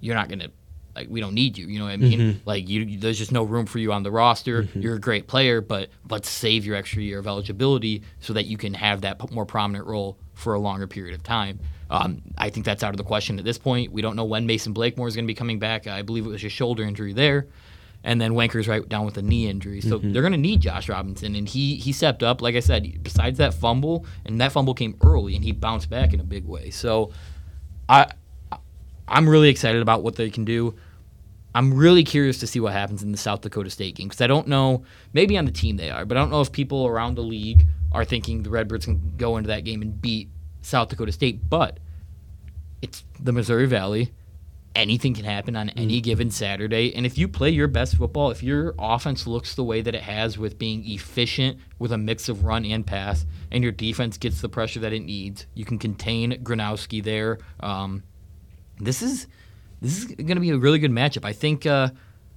you're 0.00 0.14
not 0.14 0.28
going 0.28 0.40
to 0.40 0.50
like 0.94 1.08
we 1.10 1.20
don't 1.20 1.34
need 1.34 1.58
you. 1.58 1.66
You 1.66 1.78
know 1.78 1.86
what 1.86 1.92
I 1.92 1.96
mean? 1.96 2.20
Mm-hmm. 2.20 2.38
Like 2.48 2.68
you, 2.68 2.98
there's 2.98 3.18
just 3.18 3.32
no 3.32 3.42
room 3.42 3.66
for 3.66 3.78
you 3.78 3.92
on 3.92 4.02
the 4.02 4.10
roster. 4.10 4.62
Mm-hmm. 4.62 4.80
You're 4.80 4.94
a 4.94 5.00
great 5.00 5.26
player, 5.26 5.60
but 5.60 5.88
let's 6.08 6.28
save 6.28 6.64
your 6.64 6.76
extra 6.76 7.02
year 7.02 7.18
of 7.18 7.26
eligibility 7.26 8.02
so 8.20 8.32
that 8.34 8.46
you 8.46 8.56
can 8.56 8.74
have 8.74 9.00
that 9.00 9.32
more 9.32 9.46
prominent 9.46 9.86
role 9.86 10.18
for 10.34 10.54
a 10.54 10.60
longer 10.60 10.86
period 10.86 11.14
of 11.14 11.22
time. 11.22 11.58
Um, 11.90 12.22
I 12.38 12.50
think 12.50 12.64
that's 12.66 12.82
out 12.82 12.90
of 12.90 12.96
the 12.96 13.04
question 13.04 13.38
at 13.38 13.44
this 13.44 13.58
point. 13.58 13.92
We 13.92 14.02
don't 14.02 14.16
know 14.16 14.24
when 14.24 14.46
Mason 14.46 14.72
Blakemore 14.72 15.08
is 15.08 15.14
going 15.14 15.24
to 15.24 15.28
be 15.28 15.34
coming 15.34 15.58
back. 15.58 15.86
I 15.86 16.02
believe 16.02 16.26
it 16.26 16.30
was 16.30 16.44
a 16.44 16.48
shoulder 16.48 16.82
injury 16.82 17.12
there, 17.12 17.46
and 18.04 18.20
then 18.20 18.32
Wenkers 18.32 18.68
Wright 18.68 18.86
down 18.86 19.06
with 19.06 19.16
a 19.16 19.22
knee 19.22 19.48
injury. 19.48 19.80
So 19.80 19.98
mm-hmm. 19.98 20.12
they're 20.12 20.22
going 20.22 20.32
to 20.32 20.38
need 20.38 20.60
Josh 20.60 20.88
Robinson, 20.88 21.34
and 21.34 21.48
he 21.48 21.76
he 21.76 21.92
stepped 21.92 22.22
up. 22.22 22.42
Like 22.42 22.54
I 22.54 22.60
said, 22.60 23.02
besides 23.02 23.38
that 23.38 23.54
fumble, 23.54 24.06
and 24.26 24.40
that 24.40 24.52
fumble 24.52 24.74
came 24.74 24.96
early, 25.02 25.34
and 25.34 25.42
he 25.42 25.52
bounced 25.52 25.90
back 25.90 26.12
in 26.12 26.20
a 26.20 26.24
big 26.24 26.44
way. 26.44 26.70
So 26.70 27.10
I 27.88 28.06
I'm 29.08 29.28
really 29.28 29.48
excited 29.48 29.82
about 29.82 30.02
what 30.02 30.16
they 30.16 30.30
can 30.30 30.44
do. 30.44 30.74
I'm 31.54 31.72
really 31.72 32.04
curious 32.04 32.38
to 32.40 32.46
see 32.46 32.60
what 32.60 32.72
happens 32.72 33.02
in 33.02 33.12
the 33.12 33.18
South 33.18 33.40
Dakota 33.40 33.70
State 33.70 33.94
game 33.94 34.08
because 34.08 34.20
I 34.20 34.26
don't 34.26 34.48
know. 34.48 34.84
Maybe 35.12 35.38
on 35.38 35.46
the 35.46 35.52
team 35.52 35.76
they 35.76 35.90
are, 35.90 36.04
but 36.04 36.16
I 36.16 36.20
don't 36.20 36.30
know 36.30 36.42
if 36.42 36.52
people 36.52 36.86
around 36.86 37.14
the 37.14 37.22
league 37.22 37.66
are 37.92 38.04
thinking 38.04 38.42
the 38.42 38.50
Redbirds 38.50 38.84
can 38.84 39.14
go 39.16 39.36
into 39.38 39.48
that 39.48 39.64
game 39.64 39.80
and 39.80 40.00
beat 40.00 40.28
South 40.62 40.88
Dakota 40.88 41.12
State. 41.12 41.48
But 41.48 41.78
it's 42.82 43.04
the 43.18 43.32
Missouri 43.32 43.66
Valley. 43.66 44.12
Anything 44.74 45.14
can 45.14 45.24
happen 45.24 45.54
on 45.54 45.68
any 45.70 46.00
mm. 46.00 46.02
given 46.02 46.30
Saturday. 46.30 46.94
And 46.94 47.06
if 47.06 47.16
you 47.16 47.28
play 47.28 47.50
your 47.50 47.68
best 47.68 47.96
football, 47.96 48.30
if 48.30 48.42
your 48.42 48.74
offense 48.78 49.26
looks 49.26 49.54
the 49.54 49.62
way 49.62 49.82
that 49.82 49.94
it 49.94 50.02
has 50.02 50.36
with 50.36 50.58
being 50.58 50.84
efficient 50.84 51.58
with 51.78 51.92
a 51.92 51.98
mix 51.98 52.28
of 52.28 52.44
run 52.44 52.64
and 52.64 52.84
pass, 52.84 53.24
and 53.52 53.62
your 53.62 53.72
defense 53.72 54.18
gets 54.18 54.40
the 54.40 54.48
pressure 54.48 54.80
that 54.80 54.92
it 54.92 55.00
needs, 55.00 55.46
you 55.54 55.64
can 55.64 55.78
contain 55.78 56.42
Gronowski 56.42 57.02
there. 57.02 57.38
Um, 57.60 58.02
this 58.80 59.00
is 59.00 59.28
this 59.80 59.98
is 59.98 60.06
going 60.06 60.26
to 60.34 60.40
be 60.40 60.50
a 60.50 60.56
really 60.56 60.78
good 60.78 60.90
matchup. 60.90 61.24
I 61.24 61.32
think 61.32 61.66
uh, 61.66 61.90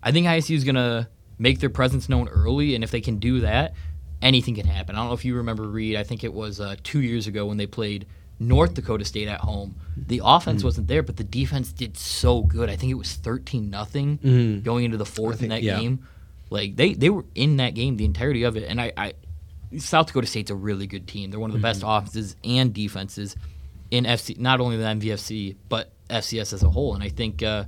I 0.03 0.11
think 0.11 0.27
ISU 0.27 0.55
is 0.55 0.63
going 0.63 0.75
to 0.75 1.07
make 1.39 1.59
their 1.59 1.69
presence 1.69 2.09
known 2.09 2.27
early, 2.27 2.75
and 2.75 2.83
if 2.83 2.91
they 2.91 3.01
can 3.01 3.17
do 3.17 3.39
that, 3.41 3.73
anything 4.21 4.55
can 4.55 4.65
happen. 4.65 4.95
I 4.95 4.99
don't 4.99 5.07
know 5.07 5.13
if 5.13 5.25
you 5.25 5.35
remember 5.35 5.63
Reed. 5.63 5.95
I 5.95 6.03
think 6.03 6.23
it 6.23 6.33
was 6.33 6.59
uh, 6.59 6.75
two 6.83 7.01
years 7.01 7.27
ago 7.27 7.45
when 7.45 7.57
they 7.57 7.67
played 7.67 8.05
North 8.39 8.73
Dakota 8.75 9.05
State 9.05 9.27
at 9.27 9.39
home. 9.39 9.75
The 9.95 10.21
offense 10.23 10.59
mm-hmm. 10.59 10.67
wasn't 10.67 10.87
there, 10.87 11.03
but 11.03 11.17
the 11.17 11.23
defense 11.23 11.71
did 11.71 11.97
so 11.97 12.43
good. 12.43 12.69
I 12.69 12.75
think 12.75 12.91
it 12.91 12.95
was 12.95 13.13
thirteen 13.13 13.69
nothing 13.69 14.19
mm-hmm. 14.19 14.61
going 14.61 14.85
into 14.85 14.97
the 14.97 15.05
fourth 15.05 15.39
think, 15.39 15.43
in 15.43 15.49
that 15.49 15.63
yeah. 15.63 15.79
game. 15.79 16.07
Like 16.49 16.75
they 16.75 16.93
they 16.93 17.09
were 17.09 17.25
in 17.35 17.57
that 17.57 17.73
game 17.73 17.97
the 17.97 18.05
entirety 18.05 18.43
of 18.43 18.55
it, 18.57 18.63
and 18.63 18.79
I, 18.79 18.93
I 18.95 19.13
South 19.77 20.07
Dakota 20.07 20.27
State's 20.27 20.51
a 20.51 20.55
really 20.55 20.87
good 20.87 21.07
team. 21.07 21.31
They're 21.31 21.39
one 21.39 21.49
of 21.49 21.53
the 21.53 21.57
mm-hmm. 21.57 21.63
best 21.63 21.83
offenses 21.85 22.35
and 22.43 22.73
defenses 22.73 23.35
in 23.91 24.05
FC, 24.05 24.37
not 24.37 24.59
only 24.59 24.77
the 24.77 24.83
MVFC 24.83 25.55
but 25.67 25.91
FCS 26.09 26.53
as 26.53 26.63
a 26.63 26.69
whole. 26.69 26.93
And 26.93 27.03
I 27.03 27.09
think 27.09 27.43
uh, 27.43 27.65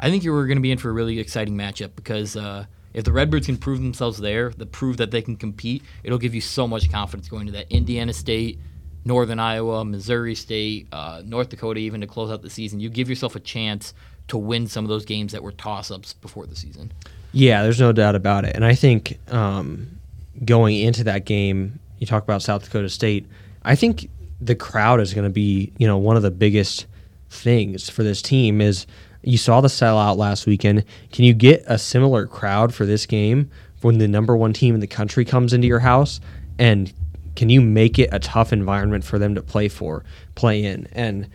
I 0.00 0.10
think 0.10 0.24
you're 0.24 0.46
going 0.46 0.58
to 0.58 0.62
be 0.62 0.72
in 0.72 0.78
for 0.78 0.90
a 0.90 0.92
really 0.92 1.18
exciting 1.18 1.54
matchup 1.54 1.94
because 1.96 2.36
uh, 2.36 2.66
if 2.92 3.04
the 3.04 3.12
Redbirds 3.12 3.46
can 3.46 3.56
prove 3.56 3.78
themselves 3.78 4.18
there, 4.18 4.50
the 4.50 4.66
prove 4.66 4.96
that 4.98 5.10
they 5.10 5.22
can 5.22 5.36
compete, 5.36 5.82
it'll 6.02 6.18
give 6.18 6.34
you 6.34 6.40
so 6.40 6.66
much 6.66 6.90
confidence 6.90 7.28
going 7.28 7.46
to 7.46 7.52
that 7.52 7.70
Indiana 7.70 8.12
State, 8.12 8.58
Northern 9.06 9.38
Iowa, 9.38 9.84
Missouri 9.84 10.34
State, 10.34 10.88
uh, 10.90 11.22
North 11.24 11.48
Dakota, 11.48 11.78
even 11.78 12.00
to 12.00 12.08
close 12.08 12.28
out 12.28 12.42
the 12.42 12.50
season. 12.50 12.80
You 12.80 12.90
give 12.90 13.08
yourself 13.08 13.36
a 13.36 13.40
chance 13.40 13.94
to 14.26 14.36
win 14.36 14.66
some 14.66 14.84
of 14.84 14.88
those 14.88 15.04
games 15.04 15.30
that 15.30 15.44
were 15.44 15.52
toss 15.52 15.92
ups 15.92 16.12
before 16.12 16.44
the 16.44 16.56
season. 16.56 16.92
Yeah, 17.30 17.62
there's 17.62 17.78
no 17.78 17.92
doubt 17.92 18.16
about 18.16 18.44
it. 18.44 18.56
And 18.56 18.64
I 18.64 18.74
think 18.74 19.20
um, 19.32 20.00
going 20.44 20.76
into 20.76 21.04
that 21.04 21.24
game, 21.24 21.78
you 21.98 22.06
talk 22.06 22.24
about 22.24 22.42
South 22.42 22.64
Dakota 22.64 22.88
State. 22.88 23.26
I 23.64 23.76
think 23.76 24.10
the 24.40 24.56
crowd 24.56 25.00
is 25.00 25.14
going 25.14 25.24
to 25.24 25.32
be, 25.32 25.72
you 25.78 25.86
know, 25.86 25.98
one 25.98 26.16
of 26.16 26.22
the 26.22 26.32
biggest 26.32 26.86
things 27.30 27.88
for 27.88 28.02
this 28.02 28.20
team 28.20 28.60
is 28.60 28.88
you 29.22 29.38
saw 29.38 29.60
the 29.60 29.68
sellout 29.68 30.16
last 30.16 30.46
weekend. 30.46 30.84
Can 31.12 31.24
you 31.24 31.32
get 31.32 31.62
a 31.68 31.78
similar 31.78 32.26
crowd 32.26 32.74
for 32.74 32.84
this 32.84 33.06
game 33.06 33.50
when 33.82 33.98
the 33.98 34.08
number 34.08 34.36
one 34.36 34.52
team 34.52 34.74
in 34.74 34.80
the 34.80 34.86
country 34.88 35.24
comes 35.24 35.52
into 35.52 35.68
your 35.68 35.80
house? 35.80 36.20
And 36.58 36.92
can 37.36 37.50
you 37.50 37.60
make 37.60 37.98
it 37.98 38.08
a 38.12 38.18
tough 38.18 38.52
environment 38.52 39.04
for 39.04 39.18
them 39.18 39.34
to 39.34 39.42
play 39.42 39.68
for, 39.68 40.04
play 40.34 40.64
in? 40.64 40.88
And 40.92 41.28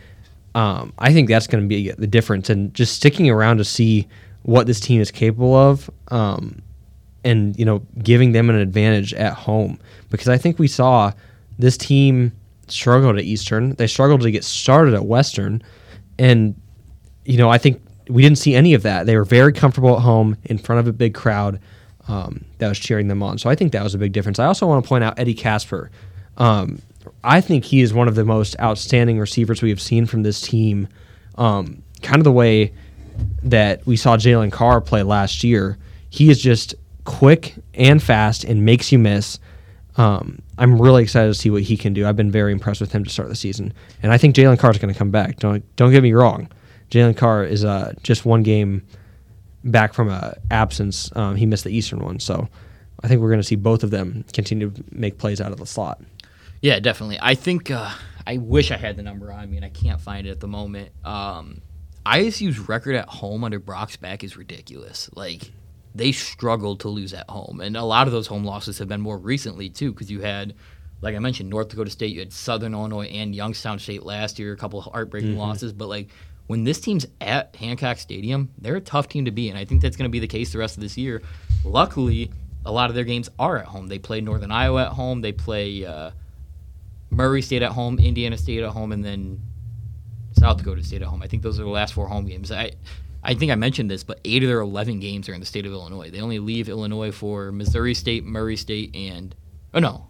um, 0.56 0.94
I 0.98 1.14
think 1.14 1.30
that's 1.30 1.48
going 1.48 1.64
to 1.64 1.68
be 1.68 1.92
the 1.92 2.08
difference. 2.08 2.50
And 2.50 2.74
just 2.74 2.96
sticking 2.96 3.30
around 3.30 3.58
to 3.58 3.64
see 3.64 4.08
what 4.44 4.68
this 4.68 4.80
team 4.80 5.00
is 5.00 5.12
capable 5.12 5.56
of, 5.56 5.90
um, 6.10 6.62
and 7.24 7.58
you 7.58 7.66
know, 7.66 7.80
giving 8.00 8.32
them 8.32 8.50
an 8.50 8.56
advantage 8.56 9.14
at 9.14 9.34
home 9.34 9.80
because 10.10 10.28
I 10.28 10.38
think 10.38 10.58
we 10.58 10.68
saw 10.68 11.12
this 11.60 11.78
team 11.78 12.32
struggled 12.68 13.18
at 13.18 13.24
Eastern. 13.24 13.76
They 13.76 13.86
struggled 13.86 14.22
to 14.22 14.32
get 14.32 14.44
started 14.44 14.96
at 14.96 15.06
Western 15.06 15.62
and, 16.18 16.56
you 17.26 17.38
know, 17.38 17.50
I 17.50 17.58
think 17.58 17.82
we 18.10 18.22
didn't 18.22 18.38
see 18.38 18.56
any 18.56 18.74
of 18.74 18.84
that. 18.84 19.06
They 19.06 19.16
were 19.16 19.26
very 19.26 19.54
comfortable 19.54 19.96
at 19.96 20.02
home 20.02 20.38
in 20.44 20.58
front 20.58 20.80
of 20.80 20.88
a 20.88 20.94
big 20.94 21.14
crowd. 21.14 21.60
Um, 22.08 22.46
that 22.58 22.68
was 22.68 22.80
cheering 22.80 23.08
them 23.08 23.22
on. 23.24 23.38
So 23.38 23.50
I 23.50 23.56
think 23.56 23.72
that 23.74 23.84
was 23.84 23.94
a 23.94 23.98
big 23.98 24.12
difference. 24.12 24.40
I 24.40 24.46
also 24.46 24.68
want 24.68 24.84
to 24.84 24.88
point 24.88 25.04
out 25.04 25.18
Eddie 25.20 25.34
Casper. 25.34 25.92
Um, 26.38 26.82
I 27.24 27.42
think 27.42 27.66
he 27.66 27.82
is 27.82 27.94
one 27.94 28.08
of 28.08 28.16
the 28.16 28.26
most 28.26 28.60
outstanding 28.60 29.20
receivers 29.20 29.62
we 29.62 29.70
have 29.70 29.82
seen 29.82 30.06
from 30.06 30.24
this 30.24 30.42
team. 30.42 30.88
Um, 31.36 31.82
kind 32.02 32.20
of 32.20 32.24
the 32.24 32.32
way 32.32 32.74
that 33.44 33.86
we 33.86 33.96
saw 33.96 34.18
Jalen 34.18 34.52
Carr 34.52 34.82
play 34.82 35.04
last 35.04 35.44
year. 35.44 35.78
He 36.10 36.30
is 36.30 36.42
just 36.42 36.76
quick 37.06 37.56
and 37.74 38.02
fast 38.02 38.44
and 38.44 38.66
makes 38.66 38.92
you 38.92 39.00
miss. 39.00 39.40
Um, 39.98 40.42
I'm 40.58 40.82
really 40.82 41.04
excited 41.04 41.28
to 41.28 41.34
see 41.34 41.50
what 41.50 41.64
he 41.64 41.76
can 41.76 41.94
do. 41.94 42.08
I've 42.08 42.16
been 42.16 42.32
very 42.32 42.52
impressed 42.52 42.82
with 42.82 42.92
him 42.92 43.04
to 43.04 43.10
start 43.10 43.30
the 43.30 43.36
season, 43.36 43.74
and 44.02 44.12
I 44.12 44.18
think 44.18 44.36
Jalen 44.36 44.58
Carr 44.58 44.72
is 44.72 44.78
going 44.78 44.94
to 44.94 44.98
come 44.98 45.12
back. 45.12 45.38
Don't 45.38 45.64
don't 45.76 45.92
get 45.92 46.04
me 46.04 46.14
wrong. 46.14 46.50
Jalen 46.90 47.18
Carr 47.18 47.44
is 47.44 47.66
uh, 47.66 47.94
just 48.04 48.26
one 48.26 48.44
game 48.44 48.86
back 49.64 49.94
from 49.94 50.10
a 50.10 50.36
absence. 50.50 51.16
Um, 51.16 51.36
he 51.36 51.46
missed 51.46 51.64
the 51.64 51.76
Eastern 51.76 52.00
one, 52.00 52.20
so 52.20 52.48
I 53.04 53.08
think 53.08 53.22
we're 53.22 53.30
going 53.30 53.40
to 53.40 53.48
see 53.48 53.56
both 53.56 53.84
of 53.84 53.92
them 53.92 54.26
continue 54.34 54.70
to 54.70 54.84
make 54.92 55.18
plays 55.18 55.42
out 55.42 55.52
of 55.52 55.58
the 55.58 55.66
slot. 55.66 56.02
Yeah, 56.62 56.80
definitely. 56.80 57.18
I 57.22 57.36
think 57.36 57.72
uh, 57.72 57.92
I 58.26 58.38
wish 58.38 58.72
I 58.72 58.78
had 58.78 58.98
the 58.98 59.04
number 59.04 59.32
on 59.32 59.50
me, 59.50 59.58
and 59.58 59.66
I 59.66 59.70
can't 59.70 60.00
find 60.00 60.28
it 60.28 60.32
at 60.32 60.40
the 60.40 60.48
moment. 60.48 60.92
Um, 61.04 61.62
ISU's 62.06 62.60
record 62.60 62.96
at 62.96 63.08
home 63.08 63.44
under 63.44 63.60
Brock 63.60 63.92
Spack 63.92 64.24
is 64.24 64.38
ridiculous. 64.38 65.10
Like 65.16 65.52
they 65.96 66.12
struggled 66.12 66.82
to 66.82 66.90
lose 66.90 67.14
at 67.14 67.30
home, 67.30 67.62
and 67.62 67.76
a 67.76 67.84
lot 67.84 68.08
of 68.08 68.14
those 68.14 68.28
home 68.28 68.44
losses 68.44 68.78
have 68.80 68.88
been 68.88 69.02
more 69.02 69.18
recently 69.18 69.70
too, 69.70 69.92
because 69.92 70.12
you 70.12 70.22
had. 70.22 70.56
Like 71.04 71.16
I 71.16 71.20
mentioned, 71.20 71.50
North 71.50 71.70
Dakota 71.70 71.90
State, 71.90 72.14
you 72.14 72.20
had 72.20 72.32
Southern 72.32 72.76
Illinois 72.76 73.08
and 73.08 73.34
Youngstown 73.34 73.80
State 73.80 74.04
last 74.04 74.38
year, 74.38 74.54
a 74.54 74.56
couple 74.56 74.78
of 74.78 74.86
heartbreaking 74.86 75.32
mm-hmm. 75.32 75.40
losses. 75.40 75.74
But 75.74 75.90
like 75.90 76.10
when 76.48 76.64
this 76.64 76.80
team's 76.80 77.06
at 77.20 77.56
Hancock 77.56 77.98
Stadium, 77.98 78.50
they're 78.58 78.76
a 78.76 78.82
tough 78.82 79.08
team 79.08 79.26
to 79.26 79.32
beat, 79.32 79.50
and 79.50 79.58
I 79.58 79.66
think 79.66 79.82
that's 79.82 79.96
going 79.96 80.10
to 80.10 80.12
be 80.12 80.20
the 80.20 80.28
case 80.28 80.52
the 80.52 80.60
rest 80.60 80.78
of 80.78 80.82
this 80.82 80.98
year. 80.98 81.22
Luckily, 81.64 82.32
a 82.66 82.72
lot 82.72 82.90
of 82.90 82.96
their 82.96 83.04
games 83.04 83.30
are 83.40 83.58
at 83.58 83.66
home. 83.66 83.88
They 83.88 84.00
play 84.00 84.22
Northern 84.22 84.52
Iowa 84.52 84.86
at 84.88 84.92
home. 84.92 85.22
They 85.22 85.32
play 85.32 85.86
uh, 85.86 86.12
Murray 87.10 87.42
State 87.42 87.62
at 87.62 87.72
home, 87.72 88.00
Indiana 88.00 88.38
State 88.38 88.64
at 88.64 88.70
home, 88.70 88.92
and 88.92 89.04
then 89.04 89.42
South 90.34 90.58
Dakota 90.58 90.84
State 90.84 91.02
at 91.02 91.08
home. 91.08 91.22
I 91.22 91.28
think 91.28 91.44
those 91.44 91.60
are 91.60 91.64
the 91.64 91.70
last 91.70 91.94
four 91.94 92.08
home 92.08 92.26
games. 92.26 92.52
I, 92.52 92.72
I 93.24 93.34
think 93.34 93.52
I 93.52 93.56
mentioned 93.56 93.92
this, 93.92 94.04
but 94.04 94.20
eight 94.26 94.44
of 94.44 94.50
their 94.50 94.62
11 94.62 95.00
games 95.00 95.30
are 95.30 95.34
in 95.34 95.40
the 95.40 95.46
state 95.46 95.66
of 95.66 95.72
Illinois. 95.72 96.10
They 96.10 96.22
only 96.22 96.40
leave 96.40 96.70
Illinois 96.70 97.12
for 97.12 97.52
Missouri 97.52 97.94
State, 97.94 98.24
Murray 98.24 98.56
State, 98.56 98.96
and 98.96 99.36
oh 99.74 99.80
no, 99.80 100.08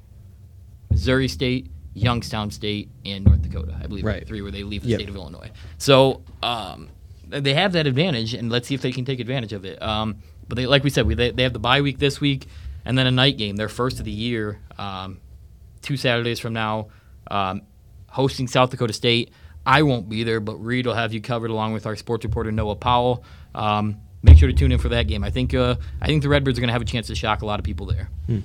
Missouri 0.90 1.28
State, 1.28 1.70
Youngstown 1.94 2.52
State, 2.52 2.90
and 3.06 3.26
North 3.26 3.42
Dakota. 3.42 3.78
I 3.82 3.88
believe 3.88 4.06
right. 4.06 4.26
three 4.28 4.42
where 4.42 4.52
they 4.52 4.64
leave 4.64 4.84
the 4.84 4.90
yep. 4.90 5.00
state 5.00 5.10
of 5.10 5.16
Illinois. 5.16 5.52
So 5.78 6.24
um, 6.42 6.90
they 7.28 7.54
have 7.54 7.74
that 7.74 7.88
advantage, 7.88 8.34
and 8.34 8.50
let's 8.50 8.68
see 8.68 8.76
if 8.76 8.82
they 8.82 8.92
can 8.92 9.06
take 9.06 9.20
advantage 9.20 9.54
of 9.54 9.66
it. 9.66 9.82
Um, 9.82 10.18
but 10.48 10.56
they, 10.56 10.66
like 10.66 10.84
we 10.84 10.90
said, 10.90 11.06
we, 11.06 11.16
they, 11.16 11.32
they 11.32 11.44
have 11.44 11.54
the 11.54 11.60
bye 11.60 11.82
week 11.82 12.00
this 12.00 12.20
week, 12.20 12.48
and 12.86 12.98
then 12.98 13.08
a 13.08 13.12
night 13.12 13.38
game, 13.38 13.56
their 13.56 13.70
first 13.70 14.00
of 14.00 14.06
the 14.06 14.12
year, 14.12 14.60
um, 14.78 15.20
two 15.82 15.98
Saturdays 15.98 16.40
from 16.40 16.54
now, 16.54 16.88
um, 17.30 17.62
hosting 18.08 18.48
South 18.48 18.70
Dakota 18.72 18.94
State. 18.94 19.32
I 19.66 19.84
won't 19.84 20.10
be 20.10 20.24
there, 20.24 20.40
but 20.40 20.56
Reed 20.56 20.88
will 20.88 20.96
have 20.96 21.14
you 21.14 21.22
covered 21.22 21.52
along 21.52 21.74
with 21.74 21.86
our 21.86 21.96
sports 21.96 22.26
reporter 22.26 22.52
Noah 22.52 22.76
Powell. 22.76 23.24
Um, 23.54 23.98
make 24.24 24.38
sure 24.38 24.48
to 24.48 24.54
tune 24.54 24.72
in 24.72 24.80
for 24.80 24.90
that 24.90 25.08
game. 25.08 25.24
I 25.24 25.30
think 25.30 25.54
uh, 25.54 25.76
I 26.02 26.08
think 26.08 26.24
the 26.24 26.30
Redbirds 26.30 26.58
are 26.58 26.62
going 26.62 26.70
to 26.70 26.74
have 26.74 26.82
a 26.82 26.86
chance 26.86 27.08
to 27.08 27.16
shock 27.16 27.42
a 27.42 27.46
lot 27.46 27.60
of 27.60 27.64
people 27.64 27.86
there. 27.86 28.10
Hmm. 28.26 28.40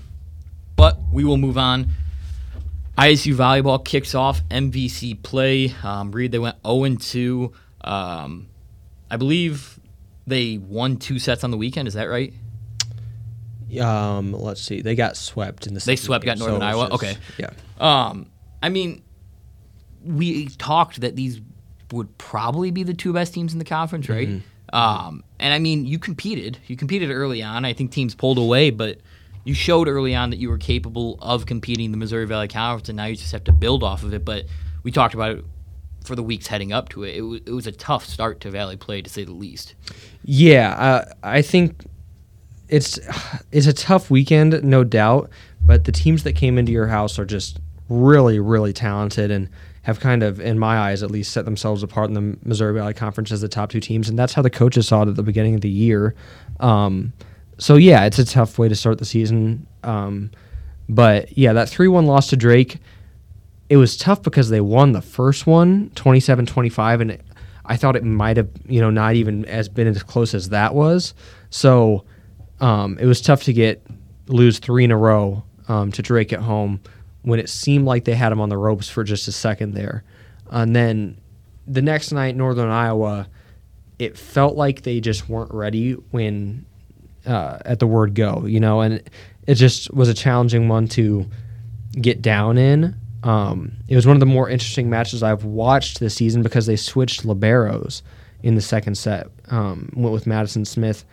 But 0.77 0.99
we 1.11 1.25
will 1.25 1.39
move 1.39 1.57
on. 1.57 1.89
ISU 2.99 3.35
volleyball 3.35 3.85
kicks 3.85 4.15
off 4.15 4.43
MVC 4.49 5.23
play. 5.23 5.75
Um, 5.83 6.13
Reed 6.13 6.33
they 6.33 6.39
went 6.39 6.57
0 6.67 6.97
2. 6.97 7.53
Um, 7.83 8.49
I 9.11 9.17
believe 9.17 9.79
they 10.27 10.59
won 10.59 10.97
two 10.97 11.19
sets 11.19 11.45
on 11.45 11.51
the 11.51 11.57
weekend. 11.57 11.89
Is 11.89 11.95
that 11.95 12.07
right? 12.07 12.33
Um, 13.81 14.33
let's 14.33 14.63
see. 14.63 14.81
They 14.81 14.95
got 14.95 15.17
swept 15.17 15.67
in 15.67 15.75
the. 15.75 15.81
They 15.81 15.97
swept, 15.97 16.25
got 16.25 16.39
Northern 16.39 16.61
so 16.61 16.67
Iowa. 16.67 16.89
Just, 16.89 17.03
okay. 17.03 17.17
Yeah. 17.39 17.51
Um, 17.79 18.31
I 18.63 18.69
mean, 18.69 19.03
we 20.05 20.49
talked 20.49 21.01
that 21.03 21.17
these 21.17 21.41
would 21.93 22.17
probably 22.19 22.71
be 22.71 22.83
the 22.83 22.95
two 22.95 23.13
best 23.13 23.35
teams 23.35 23.53
in 23.53 23.59
the 23.59 23.65
conference, 23.65 24.09
right? 24.09 24.29
Mm-hmm. 24.29 24.77
Um, 24.77 25.25
and 25.39 25.53
I 25.53 25.59
mean, 25.59 25.87
you 25.87 25.99
competed. 25.99 26.59
You 26.67 26.77
competed 26.77 27.11
early 27.11 27.43
on. 27.43 27.65
I 27.65 27.73
think 27.73 27.93
teams 27.93 28.15
pulled 28.15 28.39
away, 28.39 28.71
but 28.71 28.99
you 29.47 29.55
showed 29.55 29.87
early 29.87 30.15
on 30.15 30.31
that 30.31 30.39
you 30.39 30.49
were 30.49 30.59
capable 30.59 31.19
of 31.23 31.47
competing 31.47 31.93
the 31.93 31.97
Missouri 31.97 32.27
Valley 32.27 32.49
Conference, 32.49 32.89
and 32.89 32.97
now 32.97 33.05
you 33.07 33.15
just 33.15 33.31
have 33.33 33.45
to 33.45 33.53
build 33.53 33.85
off 33.85 34.03
of 34.03 34.13
it. 34.13 34.25
But 34.25 34.47
we 34.83 34.91
talked 34.91 35.15
about 35.15 35.31
it 35.39 35.45
for 36.05 36.17
the 36.17 36.23
weeks 36.23 36.49
heading 36.49 36.73
up 36.73 36.89
to 36.91 37.05
it. 37.05 37.15
It, 37.15 37.21
w- 37.21 37.43
it 37.47 37.53
was 37.53 37.67
a 37.67 37.73
tough 37.73 38.05
start 38.05 38.41
to 38.41 38.51
Valley 38.51 38.77
play, 38.77 39.03
to 39.03 39.09
say 39.09 39.25
the 39.25 39.33
least. 39.33 39.75
Yeah, 40.25 40.75
uh, 40.77 41.13
I 41.23 41.43
think 41.43 41.85
it's 42.69 42.99
it's 43.53 43.69
a 43.69 43.73
tough 43.73 44.11
weekend, 44.11 44.63
no 44.65 44.83
doubt. 44.83 45.31
But 45.63 45.85
the 45.85 45.93
teams 45.93 46.25
that 46.25 46.35
came 46.35 46.59
into 46.59 46.73
your 46.73 46.89
house 46.89 47.19
are 47.19 47.25
just 47.25 47.61
really, 47.89 48.41
really 48.41 48.73
talented, 48.73 49.31
and 49.31 49.49
have 49.83 50.01
kind 50.01 50.25
of, 50.25 50.41
in 50.41 50.59
my 50.59 50.77
eyes 50.77 51.05
at 51.05 51.13
least, 51.13 51.31
set 51.31 51.45
themselves 51.45 51.85
apart 51.85 52.09
in 52.09 52.15
the 52.15 52.37
Missouri 52.45 52.75
Valley 52.75 52.95
Conference 52.95 53.31
as 53.31 53.41
the 53.41 53.49
top 53.49 53.71
two 53.71 53.79
teams, 53.79 54.09
and 54.09 54.19
that's 54.19 54.33
how 54.33 54.43
the 54.43 54.51
coaches 54.51 54.89
saw 54.89 55.03
it 55.03 55.09
at 55.09 55.15
the 55.15 55.23
beginning 55.23 55.55
of 55.55 55.61
the 55.61 55.71
year. 55.71 56.17
Um, 56.59 57.13
so 57.59 57.77
yeah, 57.77 58.05
it's 58.05 58.19
a 58.19 58.25
tough 58.25 58.59
way 58.59 58.69
to 58.69 58.75
start 58.75 58.99
the 58.99 59.05
season. 59.05 59.67
Um, 59.83 60.31
but 60.89 61.37
yeah, 61.37 61.53
that 61.55 61.69
three-one 61.69 62.07
loss 62.07 62.29
to 62.29 62.37
Drake, 62.37 62.79
it 63.69 63.77
was 63.77 63.97
tough 63.97 64.23
because 64.23 64.51
they 64.51 64.61
won 64.61 64.93
the 64.93 65.03
first 65.03 65.47
one, 65.47 65.91
27-25, 65.91 67.01
and 67.01 67.11
it, 67.13 67.23
I 67.65 67.77
thought 67.77 67.97
it 67.97 68.05
might 68.05 68.37
have, 68.37 68.49
you 68.67 68.81
know, 68.81 68.91
not 68.91 69.15
even 69.15 69.45
as 69.47 69.69
been 69.69 69.89
as 69.89 70.03
close 70.03 70.35
as 70.35 70.51
that 70.51 70.75
was. 70.75 71.15
So 71.51 72.05
um, 72.61 72.99
it 72.99 73.07
was 73.07 73.21
tough 73.21 73.43
to 73.45 73.53
get 73.53 73.85
lose 74.29 74.59
three 74.59 74.85
in 74.85 74.91
a 74.91 74.97
row 74.97 75.43
um, 75.69 75.91
to 75.93 76.03
Drake 76.03 76.33
at 76.33 76.41
home 76.41 76.81
when 77.23 77.41
it 77.41 77.49
seemed 77.49 77.85
like 77.85 78.05
they 78.05 78.15
had 78.15 78.31
him 78.31 78.41
on 78.41 78.49
the 78.49 78.57
ropes 78.57 78.89
for 78.89 79.03
just 79.03 79.27
a 79.27 79.33
second 79.33 79.75
there. 79.75 80.05
And 80.51 80.77
then 80.77 81.19
the 81.67 81.83
next 81.83 82.13
night, 82.13 82.37
Northern 82.37 82.71
Iowa, 82.71 83.29
it 83.99 84.17
felt 84.17 84.57
like 84.57 84.83
they 84.83 85.01
just 85.01 85.29
weren't 85.29 85.53
ready 85.53 85.93
when 85.93 86.67
uh, 87.27 87.59
at 87.65 87.79
the 87.79 87.87
word 87.87 88.15
go, 88.15 88.45
you 88.47 88.61
know, 88.61 88.81
and 88.81 89.03
it 89.47 89.55
just 89.55 89.93
was 89.93 90.09
a 90.09 90.15
challenging 90.15 90.69
one 90.69 90.89
to 90.89 91.27
get 92.01 92.23
down 92.23 92.59
in. 92.59 92.95
Um, 93.23 93.73
it 93.89 93.97
was 93.97 94.07
one 94.07 94.17
of 94.17 94.21
the 94.21 94.27
more 94.27 94.49
interesting 94.49 94.89
matches 94.89 95.23
I've 95.23 95.45
watched 95.45 96.01
this 96.01 96.15
season 96.15 96.43
because 96.43 96.67
they 96.67 96.77
switched 96.77 97.25
liberos 97.25 98.03
in 98.43 98.55
the 98.55 98.61
second 98.61 98.97
set. 98.97 99.29
Um, 99.51 99.91
went 99.95 100.13
with 100.13 100.27
Madison 100.27 100.65
Smith 100.65 101.05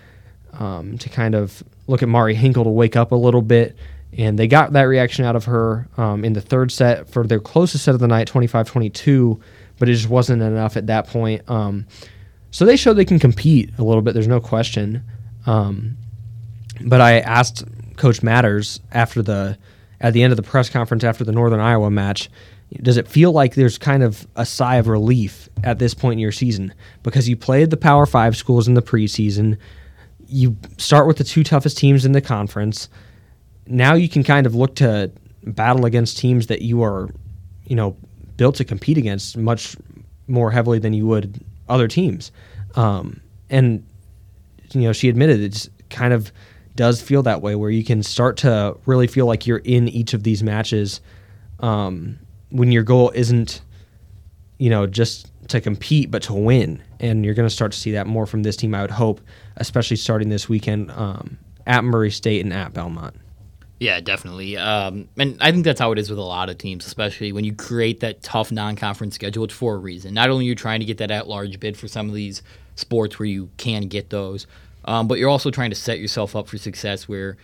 um, 0.53 0.97
to 0.99 1.09
kind 1.09 1.35
of 1.35 1.63
look 1.87 2.03
at 2.03 2.09
Mari 2.09 2.35
Hinkle 2.35 2.63
to 2.63 2.69
wake 2.69 2.95
up 2.95 3.11
a 3.11 3.15
little 3.15 3.41
bit 3.41 3.75
and 4.17 4.37
they 4.37 4.47
got 4.47 4.73
that 4.73 4.83
reaction 4.83 5.25
out 5.25 5.35
of 5.35 5.45
her 5.45 5.87
um, 5.97 6.23
in 6.23 6.33
the 6.33 6.41
third 6.41 6.71
set 6.71 7.09
for 7.09 7.25
their 7.25 7.39
closest 7.39 7.83
set 7.83 7.95
of 7.95 7.99
the 7.99 8.07
night, 8.07 8.27
25 8.27 8.67
22, 8.67 9.39
but 9.79 9.89
it 9.89 9.93
just 9.93 10.09
wasn't 10.09 10.41
enough 10.41 10.77
at 10.77 10.87
that 10.87 11.07
point. 11.07 11.41
Um, 11.49 11.87
so 12.51 12.65
they 12.65 12.75
showed 12.75 12.93
they 12.93 13.05
can 13.05 13.19
compete 13.19 13.71
a 13.77 13.83
little 13.83 14.01
bit, 14.01 14.13
there's 14.13 14.27
no 14.27 14.39
question. 14.39 15.03
Um, 15.45 15.97
but 16.81 17.01
I 17.01 17.19
asked 17.19 17.63
Coach 17.97 18.23
Matters 18.23 18.79
after 18.91 19.21
the 19.21 19.57
at 20.01 20.13
the 20.13 20.21
end 20.21 20.33
of 20.33 20.37
the 20.37 20.43
press 20.43 20.69
conference 20.69 21.03
after 21.03 21.23
the 21.23 21.31
Northern 21.31 21.61
Iowa 21.61 21.89
match, 21.89 22.29
does 22.81 22.97
it 22.97 23.07
feel 23.07 23.31
like 23.31 23.55
there's 23.55 23.77
kind 23.77 24.03
of 24.03 24.27
a 24.35 24.45
sigh 24.45 24.75
of 24.75 24.87
relief 24.87 25.47
at 25.63 25.79
this 25.79 25.93
point 25.93 26.13
in 26.13 26.19
your 26.19 26.31
season? 26.31 26.73
Because 27.03 27.29
you 27.29 27.37
played 27.37 27.69
the 27.69 27.77
Power 27.77 28.05
Five 28.05 28.35
schools 28.35 28.67
in 28.67 28.73
the 28.73 28.81
preseason, 28.81 29.57
you 30.27 30.57
start 30.77 31.07
with 31.07 31.17
the 31.17 31.23
two 31.23 31.43
toughest 31.43 31.77
teams 31.77 32.05
in 32.05 32.11
the 32.11 32.21
conference. 32.21 32.89
Now 33.65 33.93
you 33.93 34.09
can 34.09 34.23
kind 34.23 34.45
of 34.45 34.55
look 34.55 34.75
to 34.75 35.11
battle 35.45 35.85
against 35.85 36.17
teams 36.17 36.47
that 36.47 36.61
you 36.61 36.83
are, 36.83 37.09
you 37.65 37.75
know, 37.75 37.95
built 38.35 38.55
to 38.55 38.65
compete 38.65 38.97
against 38.97 39.37
much 39.37 39.75
more 40.27 40.51
heavily 40.51 40.79
than 40.79 40.93
you 40.93 41.05
would 41.05 41.43
other 41.69 41.87
teams. 41.87 42.31
Um, 42.75 43.21
and 43.49 43.85
you 44.71 44.81
know, 44.81 44.93
she 44.93 45.09
admitted 45.09 45.39
it's 45.39 45.69
kind 45.89 46.13
of 46.13 46.31
does 46.75 47.01
feel 47.01 47.23
that 47.23 47.41
way, 47.41 47.55
where 47.55 47.69
you 47.69 47.83
can 47.83 48.03
start 48.03 48.37
to 48.37 48.77
really 48.85 49.07
feel 49.07 49.25
like 49.25 49.45
you're 49.45 49.59
in 49.59 49.87
each 49.87 50.13
of 50.13 50.23
these 50.23 50.43
matches 50.43 51.01
um, 51.59 52.19
when 52.49 52.71
your 52.71 52.83
goal 52.83 53.11
isn't, 53.13 53.61
you 54.57 54.69
know, 54.69 54.87
just 54.87 55.31
to 55.49 55.61
compete 55.61 56.09
but 56.09 56.23
to 56.23 56.33
win. 56.33 56.81
And 56.99 57.25
you're 57.25 57.33
going 57.33 57.47
to 57.47 57.53
start 57.53 57.73
to 57.73 57.77
see 57.77 57.91
that 57.91 58.07
more 58.07 58.25
from 58.25 58.43
this 58.43 58.55
team, 58.55 58.73
I 58.73 58.81
would 58.81 58.91
hope, 58.91 59.21
especially 59.57 59.97
starting 59.97 60.29
this 60.29 60.47
weekend 60.49 60.89
um, 60.91 61.37
at 61.67 61.83
Murray 61.83 62.11
State 62.11 62.43
and 62.43 62.53
at 62.53 62.73
Belmont. 62.73 63.15
Yeah, 63.79 63.99
definitely. 63.99 64.55
Um, 64.55 65.09
and 65.17 65.37
I 65.41 65.51
think 65.51 65.65
that's 65.65 65.79
how 65.79 65.91
it 65.91 65.99
is 65.99 66.09
with 66.09 66.17
a 66.17 66.23
lot 66.23 66.49
of 66.49 66.57
teams, 66.57 66.85
especially 66.85 67.33
when 67.33 67.43
you 67.43 67.53
create 67.53 67.99
that 67.99 68.23
tough 68.23 68.51
non-conference 68.51 69.15
schedule. 69.15 69.43
It's 69.43 69.53
for 69.53 69.75
a 69.75 69.77
reason. 69.77 70.13
Not 70.13 70.29
only 70.29 70.45
are 70.45 70.49
you 70.49 70.55
trying 70.55 70.79
to 70.79 70.85
get 70.85 70.99
that 70.99 71.11
at-large 71.11 71.59
bid 71.59 71.75
for 71.75 71.89
some 71.89 72.07
of 72.07 72.15
these 72.15 72.41
sports 72.75 73.19
where 73.19 73.25
you 73.25 73.49
can 73.57 73.83
get 73.83 74.09
those, 74.09 74.47
um, 74.85 75.07
but 75.07 75.17
you're 75.17 75.29
also 75.29 75.51
trying 75.51 75.69
to 75.71 75.75
set 75.75 75.99
yourself 75.99 76.35
up 76.35 76.47
for 76.47 76.57
success. 76.57 77.07
Where, 77.07 77.37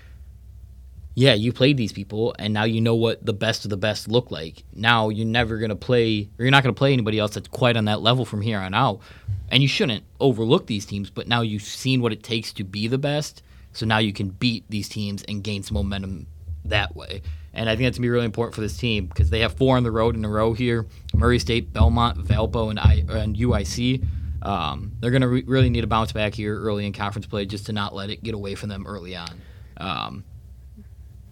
yeah, 1.16 1.34
you 1.34 1.52
played 1.52 1.78
these 1.78 1.92
people, 1.92 2.36
and 2.40 2.54
now 2.54 2.64
you 2.64 2.82
know 2.82 2.96
what 2.96 3.26
the 3.26 3.34
best 3.34 3.66
of 3.66 3.70
the 3.70 3.78
best 3.78 4.08
look 4.08 4.32
like. 4.32 4.64
Now 4.74 5.10
you're 5.10 5.26
never 5.26 5.58
gonna 5.58 5.76
play, 5.76 6.30
or 6.38 6.46
you're 6.46 6.52
not 6.52 6.64
gonna 6.64 6.74
play 6.74 6.94
anybody 6.94 7.20
else 7.20 7.34
that's 7.34 7.48
quite 7.48 7.76
on 7.78 7.86
that 7.86 8.02
level 8.02 8.26
from 8.26 8.42
here 8.42 8.60
on 8.60 8.74
out. 8.74 9.02
And 9.50 9.62
you 9.64 9.70
shouldn't 9.70 10.04
overlook 10.20 10.68
these 10.68 10.86
teams, 10.86 11.10
but 11.10 11.28
now 11.28 11.42
you've 11.42 11.64
seen 11.64 12.02
what 12.02 12.14
it 12.14 12.24
takes 12.24 12.54
to 12.54 12.64
be 12.64 12.88
the 12.88 12.98
best 13.00 13.42
So 13.72 13.86
now 13.86 14.00
you 14.00 14.14
can 14.14 14.30
beat 14.30 14.66
these 14.70 14.90
teams 14.90 15.24
and 15.24 15.44
gain 15.44 15.64
some 15.64 15.76
momentum 15.76 16.28
that 16.66 16.96
way. 16.96 17.22
And 17.54 17.70
I 17.70 17.76
think 17.76 17.88
that's 17.88 17.98
gonna 17.98 18.06
be 18.06 18.10
really 18.10 18.26
important 18.26 18.56
for 18.56 18.62
this 18.62 18.78
team 18.78 19.08
because 19.08 19.30
they 19.30 19.40
have 19.40 19.54
four 19.54 19.78
on 19.78 19.84
the 19.84 19.92
road 19.92 20.16
in 20.16 20.24
a 20.24 20.30
row 20.30 20.54
here: 20.54 20.86
Murray 21.16 21.40
State, 21.40 21.74
Belmont, 21.74 22.18
Valpo, 22.18 22.70
and 22.70 22.80
I 22.80 23.04
and 23.10 23.36
UIC. 23.36 24.06
Um, 24.42 24.94
they're 25.00 25.12
gonna 25.12 25.28
re- 25.28 25.44
really 25.46 25.70
need 25.70 25.84
a 25.84 25.88
bounce 25.88 26.12
back 26.12 26.34
here 26.34 26.58
early 26.60 26.86
in 26.86 26.94
conference 26.94 27.26
play 27.28 27.46
just 27.46 27.66
to 27.68 27.74
not 27.74 27.94
let 27.94 28.10
it 28.10 28.24
get 28.24 28.34
away 28.34 28.56
from 28.56 28.70
them 28.70 28.86
early 28.88 29.16
on. 29.16 29.42
Um, 29.78 30.24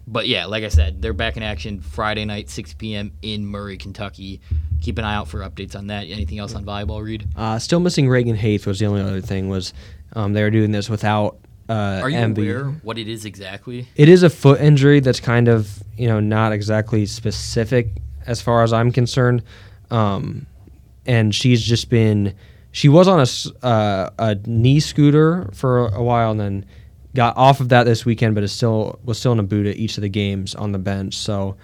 but 0.06 0.26
yeah, 0.26 0.46
like 0.46 0.64
I 0.64 0.68
said, 0.68 1.02
they're 1.02 1.12
back 1.12 1.36
in 1.36 1.42
action 1.42 1.80
Friday 1.82 2.24
night, 2.24 2.48
6 2.48 2.74
p.m. 2.74 3.12
in 3.20 3.44
Murray, 3.44 3.76
Kentucky. 3.76 4.40
Keep 4.80 4.96
an 4.98 5.04
eye 5.04 5.14
out 5.14 5.28
for 5.28 5.40
updates 5.40 5.76
on 5.76 5.88
that. 5.88 6.04
Anything 6.08 6.38
else 6.38 6.54
on 6.54 6.64
volleyball, 6.64 7.02
Reed? 7.02 7.28
Uh, 7.36 7.58
still 7.58 7.80
missing 7.80 8.08
Reagan 8.08 8.36
Haith 8.36 8.66
was 8.66 8.78
the 8.78 8.86
only 8.86 9.02
other 9.02 9.20
thing 9.20 9.48
was 9.50 9.74
um, 10.14 10.32
they 10.32 10.42
were 10.42 10.50
doing 10.50 10.70
this 10.72 10.88
without 10.88 11.36
uh, 11.68 12.00
Are 12.02 12.08
you 12.08 12.16
MB. 12.16 12.38
aware 12.38 12.64
what 12.82 12.96
it 12.96 13.06
is 13.08 13.26
exactly? 13.26 13.86
It 13.96 14.08
is 14.08 14.22
a 14.22 14.30
foot 14.30 14.60
injury 14.60 15.00
that's 15.00 15.20
kind 15.20 15.48
of 15.48 15.82
you 15.98 16.08
know 16.08 16.20
not 16.20 16.52
exactly 16.52 17.04
specific 17.04 17.88
as 18.26 18.40
far 18.40 18.62
as 18.62 18.72
I'm 18.72 18.90
concerned, 18.92 19.42
um, 19.90 20.46
and 21.04 21.34
she's 21.34 21.62
just 21.62 21.90
been 21.90 22.34
she 22.78 22.88
was 22.88 23.08
on 23.08 23.18
a 23.18 23.66
uh, 23.66 24.10
a 24.20 24.36
knee 24.46 24.78
scooter 24.78 25.50
for 25.52 25.88
a 25.88 26.00
while 26.00 26.30
and 26.30 26.38
then 26.38 26.64
got 27.12 27.36
off 27.36 27.58
of 27.58 27.70
that 27.70 27.82
this 27.82 28.04
weekend, 28.04 28.36
but 28.36 28.44
is 28.44 28.52
still 28.52 29.00
was 29.02 29.18
still 29.18 29.32
in 29.32 29.40
a 29.40 29.42
boot 29.42 29.66
at 29.66 29.74
each 29.74 29.98
of 29.98 30.02
the 30.02 30.08
games 30.08 30.54
on 30.54 30.70
the 30.70 30.78
bench. 30.78 31.16
So. 31.16 31.56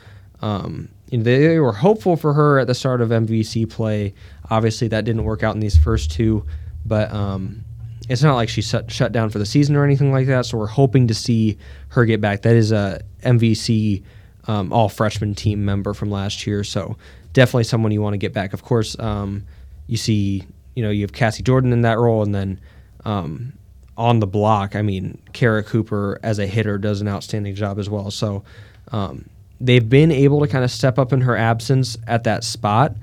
Um, 0.43 0.91
you 1.11 1.19
know, 1.19 1.25
they 1.25 1.59
were 1.59 1.73
hopeful 1.73 2.17
for 2.17 2.35
her 2.35 2.59
at 2.59 2.67
the 2.67 2.75
start 2.75 3.01
of 3.01 3.11
MVC 3.11 3.71
play. 3.71 4.13
Obviously, 4.51 4.89
that 4.89 5.05
didn't 5.05 5.25
work 5.25 5.43
out 5.43 5.55
in 5.55 5.61
these 5.61 5.77
first 5.77 6.11
two, 6.11 6.45
but 6.85 7.11
um, 7.13 7.65
it's 8.09 8.23
not 8.23 8.35
like 8.35 8.49
she 8.49 8.61
shut, 8.61 8.91
shut 8.91 9.13
down 9.13 9.31
for 9.31 9.39
the 9.39 9.47
season 9.47 9.77
or 9.77 9.85
anything 9.85 10.13
like 10.13 10.27
that. 10.27 10.45
So 10.45 10.59
we're 10.59 10.67
hoping 10.67 11.07
to 11.07 11.15
see 11.15 11.57
her 11.91 12.05
get 12.05 12.21
back. 12.21 12.43
That 12.43 12.57
is 12.57 12.73
a 12.73 13.01
MVC 13.23 14.03
um, 14.49 14.73
all 14.73 14.89
freshman 14.89 15.35
team 15.35 15.65
member 15.65 15.95
from 15.95 16.11
last 16.11 16.47
year. 16.47 16.65
So 16.65 16.97
definitely 17.33 17.65
someone 17.65 17.93
you 17.93 18.03
want 18.03 18.15
to 18.15 18.19
get 18.19 18.33
back. 18.33 18.53
Of 18.53 18.63
course, 18.63 18.99
um, 18.99 19.45
you 19.87 19.97
see, 19.97 20.45
you 20.75 20.83
know, 20.83 20.91
you 20.91 21.03
have 21.03 21.13
Cassie 21.13 21.43
Jordan 21.43 21.73
in 21.73 21.83
that 21.83 21.99
role, 21.99 22.23
and 22.23 22.35
then 22.35 22.61
um, 23.05 23.53
on 23.97 24.21
the 24.21 24.27
block, 24.27 24.75
I 24.75 24.83
mean, 24.83 25.21
Kara 25.33 25.63
Cooper 25.63 26.19
as 26.23 26.39
a 26.39 26.47
hitter 26.47 26.79
does 26.79 27.01
an 27.01 27.09
outstanding 27.09 27.55
job 27.55 27.79
as 27.79 27.89
well. 27.89 28.11
So 28.11 28.45
um, 28.93 29.29
they've 29.61 29.89
been 29.89 30.11
able 30.11 30.41
to 30.41 30.49
kind 30.49 30.65
of 30.65 30.71
step 30.71 30.99
up 30.99 31.13
in 31.13 31.21
her 31.23 31.37
absence 31.37 31.97
at 32.07 32.25
that 32.25 32.45
spot 32.45 32.95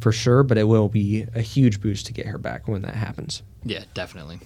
for 0.00 0.12
sure, 0.12 0.42
but 0.42 0.58
it 0.58 0.64
will 0.64 0.88
be 0.88 1.26
a 1.34 1.40
huge 1.40 1.80
boost 1.80 2.06
to 2.06 2.12
get 2.12 2.26
her 2.26 2.38
back 2.38 2.68
when 2.68 2.82
that 2.82 2.94
happens. 2.94 3.42
Yeah, 3.64 3.84
definitely. 3.94 4.40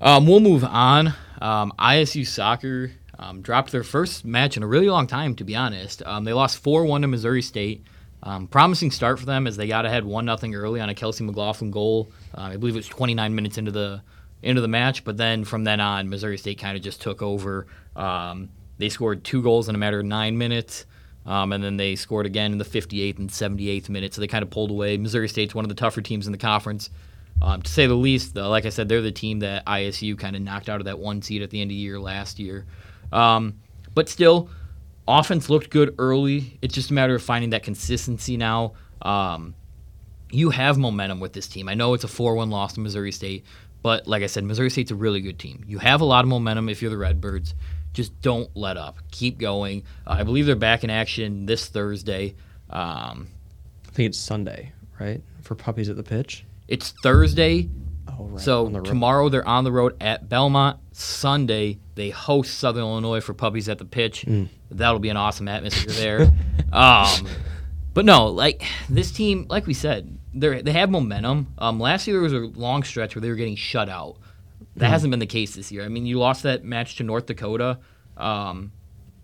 Um, 0.00 0.26
we'll 0.26 0.40
move 0.40 0.64
on. 0.64 1.14
Um, 1.40 1.72
ISU 1.78 2.26
soccer 2.26 2.92
um, 3.18 3.42
dropped 3.42 3.72
their 3.72 3.84
first 3.84 4.24
match 4.24 4.56
in 4.56 4.62
a 4.62 4.66
really 4.66 4.88
long 4.88 5.06
time, 5.06 5.34
to 5.36 5.44
be 5.44 5.54
honest. 5.54 6.02
Um, 6.06 6.24
they 6.24 6.32
lost 6.32 6.58
4 6.58 6.84
1 6.84 7.02
to 7.02 7.08
Missouri 7.08 7.42
State. 7.42 7.84
Um, 8.24 8.46
promising 8.46 8.90
start 8.90 9.20
for 9.20 9.26
them 9.26 9.46
as 9.46 9.56
they 9.56 9.66
got 9.66 9.84
ahead 9.84 10.04
1 10.04 10.38
0 10.38 10.52
early 10.54 10.80
on 10.80 10.88
a 10.88 10.94
Kelsey 10.94 11.24
McLaughlin 11.24 11.70
goal. 11.70 12.10
Uh, 12.36 12.40
I 12.40 12.56
believe 12.56 12.74
it 12.74 12.78
was 12.78 12.88
29 12.88 13.34
minutes 13.34 13.58
into 13.58 13.70
the 13.70 14.02
into 14.42 14.60
the 14.60 14.68
match, 14.68 15.04
but 15.04 15.16
then 15.16 15.44
from 15.44 15.64
then 15.64 15.80
on, 15.80 16.08
Missouri 16.08 16.38
State 16.38 16.58
kind 16.58 16.76
of 16.76 16.82
just 16.82 17.00
took 17.00 17.22
over. 17.22 17.66
Um, 17.94 18.48
they 18.78 18.88
scored 18.88 19.24
two 19.24 19.42
goals 19.42 19.68
in 19.68 19.74
a 19.74 19.78
matter 19.78 20.00
of 20.00 20.06
nine 20.06 20.36
minutes. 20.36 20.86
Um, 21.26 21.52
and 21.52 21.64
then 21.64 21.76
they 21.76 21.96
scored 21.96 22.26
again 22.26 22.52
in 22.52 22.58
the 22.58 22.64
58th 22.64 23.18
and 23.18 23.30
78th 23.30 23.88
minute, 23.88 24.12
so 24.12 24.20
they 24.20 24.26
kind 24.26 24.42
of 24.42 24.50
pulled 24.50 24.70
away. 24.70 24.98
Missouri 24.98 25.28
State's 25.28 25.54
one 25.54 25.64
of 25.64 25.70
the 25.70 25.74
tougher 25.74 26.02
teams 26.02 26.26
in 26.26 26.32
the 26.32 26.38
conference, 26.38 26.90
um, 27.40 27.62
to 27.62 27.70
say 27.70 27.86
the 27.86 27.94
least. 27.94 28.34
Though, 28.34 28.50
like 28.50 28.66
I 28.66 28.68
said, 28.68 28.88
they're 28.88 29.00
the 29.00 29.10
team 29.10 29.38
that 29.38 29.64
ISU 29.64 30.18
kind 30.18 30.36
of 30.36 30.42
knocked 30.42 30.68
out 30.68 30.80
of 30.80 30.84
that 30.84 30.98
one 30.98 31.22
seed 31.22 31.40
at 31.40 31.48
the 31.48 31.60
end 31.62 31.70
of 31.70 31.74
the 31.74 31.80
year 31.80 31.98
last 31.98 32.38
year. 32.38 32.66
Um, 33.10 33.60
but 33.94 34.08
still, 34.10 34.50
offense 35.06 35.48
looked 35.50 35.70
good 35.70 35.94
early. 35.98 36.58
It's 36.62 36.74
just 36.74 36.90
a 36.90 36.94
matter 36.94 37.14
of 37.14 37.22
finding 37.22 37.50
that 37.50 37.62
consistency 37.62 38.36
now. 38.36 38.74
Um, 39.02 39.54
you 40.30 40.50
have 40.50 40.78
momentum 40.78 41.20
with 41.20 41.32
this 41.32 41.46
team. 41.46 41.68
I 41.68 41.74
know 41.74 41.94
it's 41.94 42.04
a 42.04 42.08
4 42.08 42.34
1 42.34 42.50
loss 42.50 42.74
to 42.74 42.80
Missouri 42.80 43.12
State, 43.12 43.44
but 43.82 44.06
like 44.06 44.22
I 44.22 44.26
said, 44.26 44.44
Missouri 44.44 44.70
State's 44.70 44.90
a 44.90 44.94
really 44.96 45.20
good 45.20 45.38
team. 45.38 45.64
You 45.66 45.78
have 45.78 46.00
a 46.00 46.04
lot 46.04 46.24
of 46.24 46.28
momentum 46.28 46.68
if 46.68 46.82
you're 46.82 46.90
the 46.90 46.96
Redbirds. 46.96 47.54
Just 47.92 48.20
don't 48.22 48.50
let 48.56 48.76
up. 48.76 48.98
Keep 49.12 49.38
going. 49.38 49.84
Uh, 50.06 50.16
I 50.18 50.22
believe 50.24 50.46
they're 50.46 50.56
back 50.56 50.82
in 50.82 50.90
action 50.90 51.46
this 51.46 51.68
Thursday. 51.68 52.34
Um, 52.70 53.28
I 53.86 53.90
think 53.92 54.08
it's 54.08 54.18
Sunday, 54.18 54.72
right? 54.98 55.22
For 55.42 55.54
puppies 55.54 55.88
at 55.88 55.96
the 55.96 56.02
pitch. 56.02 56.44
it's 56.66 56.90
Thursday, 57.02 57.68
Oh, 58.18 58.24
right. 58.24 58.40
so 58.40 58.68
the 58.68 58.80
tomorrow 58.80 59.28
they're 59.28 59.46
on 59.46 59.64
the 59.64 59.72
road 59.72 59.96
at 60.00 60.28
Belmont. 60.28 60.78
Sunday 60.92 61.78
they 61.94 62.10
host 62.10 62.58
Southern 62.58 62.82
Illinois 62.82 63.20
for 63.20 63.34
puppies 63.34 63.68
at 63.68 63.78
the 63.78 63.84
pitch. 63.84 64.24
Mm. 64.26 64.48
That'll 64.70 64.98
be 64.98 65.08
an 65.08 65.16
awesome 65.16 65.48
atmosphere 65.48 65.92
there. 66.26 66.32
um, 66.72 67.26
but 67.92 68.04
no, 68.04 68.26
like 68.26 68.62
this 68.88 69.12
team, 69.12 69.46
like 69.48 69.66
we 69.66 69.74
said, 69.74 70.18
they 70.34 70.62
they 70.62 70.72
have 70.72 70.90
momentum. 70.90 71.54
Um, 71.58 71.78
last 71.78 72.06
year 72.06 72.16
there 72.16 72.22
was 72.22 72.32
a 72.32 72.58
long 72.58 72.82
stretch 72.82 73.14
where 73.14 73.20
they 73.20 73.28
were 73.28 73.36
getting 73.36 73.56
shut 73.56 73.88
out. 73.88 74.16
That 74.76 74.88
hasn't 74.88 75.12
been 75.12 75.20
the 75.20 75.26
case 75.26 75.54
this 75.54 75.70
year. 75.70 75.84
I 75.84 75.88
mean, 75.88 76.04
you 76.04 76.18
lost 76.18 76.42
that 76.42 76.64
match 76.64 76.96
to 76.96 77.04
North 77.04 77.26
Dakota, 77.26 77.78
um, 78.16 78.72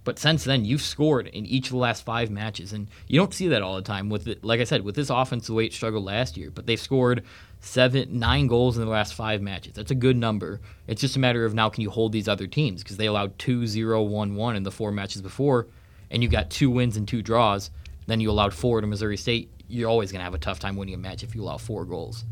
but 0.04 0.16
since 0.16 0.44
then 0.44 0.64
you've 0.64 0.82
scored 0.82 1.26
in 1.26 1.44
each 1.44 1.66
of 1.66 1.72
the 1.72 1.78
last 1.78 2.04
five 2.04 2.30
matches, 2.30 2.72
and 2.72 2.86
you 3.08 3.18
don't 3.18 3.34
see 3.34 3.48
that 3.48 3.60
all 3.60 3.74
the 3.74 3.82
time. 3.82 4.08
With 4.08 4.28
it, 4.28 4.44
like 4.44 4.60
I 4.60 4.64
said, 4.64 4.82
with 4.82 4.94
this 4.94 5.10
offense 5.10 5.48
the 5.48 5.54
way 5.54 5.64
it 5.64 5.72
struggled 5.72 6.04
last 6.04 6.36
year, 6.36 6.52
but 6.52 6.66
they've 6.66 6.78
scored 6.78 7.24
seven, 7.60 8.18
nine 8.18 8.46
goals 8.46 8.76
in 8.78 8.84
the 8.84 8.90
last 8.90 9.14
five 9.14 9.42
matches. 9.42 9.74
That's 9.74 9.90
a 9.90 9.94
good 9.94 10.16
number. 10.16 10.60
It's 10.86 11.00
just 11.00 11.16
a 11.16 11.18
matter 11.18 11.44
of 11.44 11.54
now 11.54 11.68
can 11.68 11.82
you 11.82 11.90
hold 11.90 12.12
these 12.12 12.28
other 12.28 12.46
teams 12.46 12.82
because 12.82 12.96
they 12.96 13.06
allowed 13.06 13.38
2-0, 13.38 13.76
1-1 13.76 14.56
in 14.56 14.62
the 14.62 14.70
four 14.70 14.90
matches 14.90 15.20
before, 15.22 15.66
and 16.10 16.22
you 16.22 16.28
got 16.28 16.50
two 16.50 16.70
wins 16.70 16.96
and 16.96 17.06
two 17.06 17.22
draws. 17.22 17.70
Then 18.06 18.20
you 18.20 18.30
allowed 18.30 18.54
four 18.54 18.80
to 18.80 18.86
Missouri 18.86 19.16
State. 19.16 19.50
You're 19.68 19.88
always 19.88 20.10
going 20.10 20.20
to 20.20 20.24
have 20.24 20.34
a 20.34 20.38
tough 20.38 20.58
time 20.58 20.76
winning 20.76 20.94
a 20.94 20.98
match 20.98 21.22
if 21.22 21.34
you 21.34 21.42
allow 21.42 21.58
four 21.58 21.84
goals. 21.84 22.24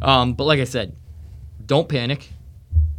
Um, 0.00 0.34
but 0.34 0.44
like 0.44 0.60
I 0.60 0.64
said, 0.64 0.96
don't 1.66 1.88
panic. 1.88 2.30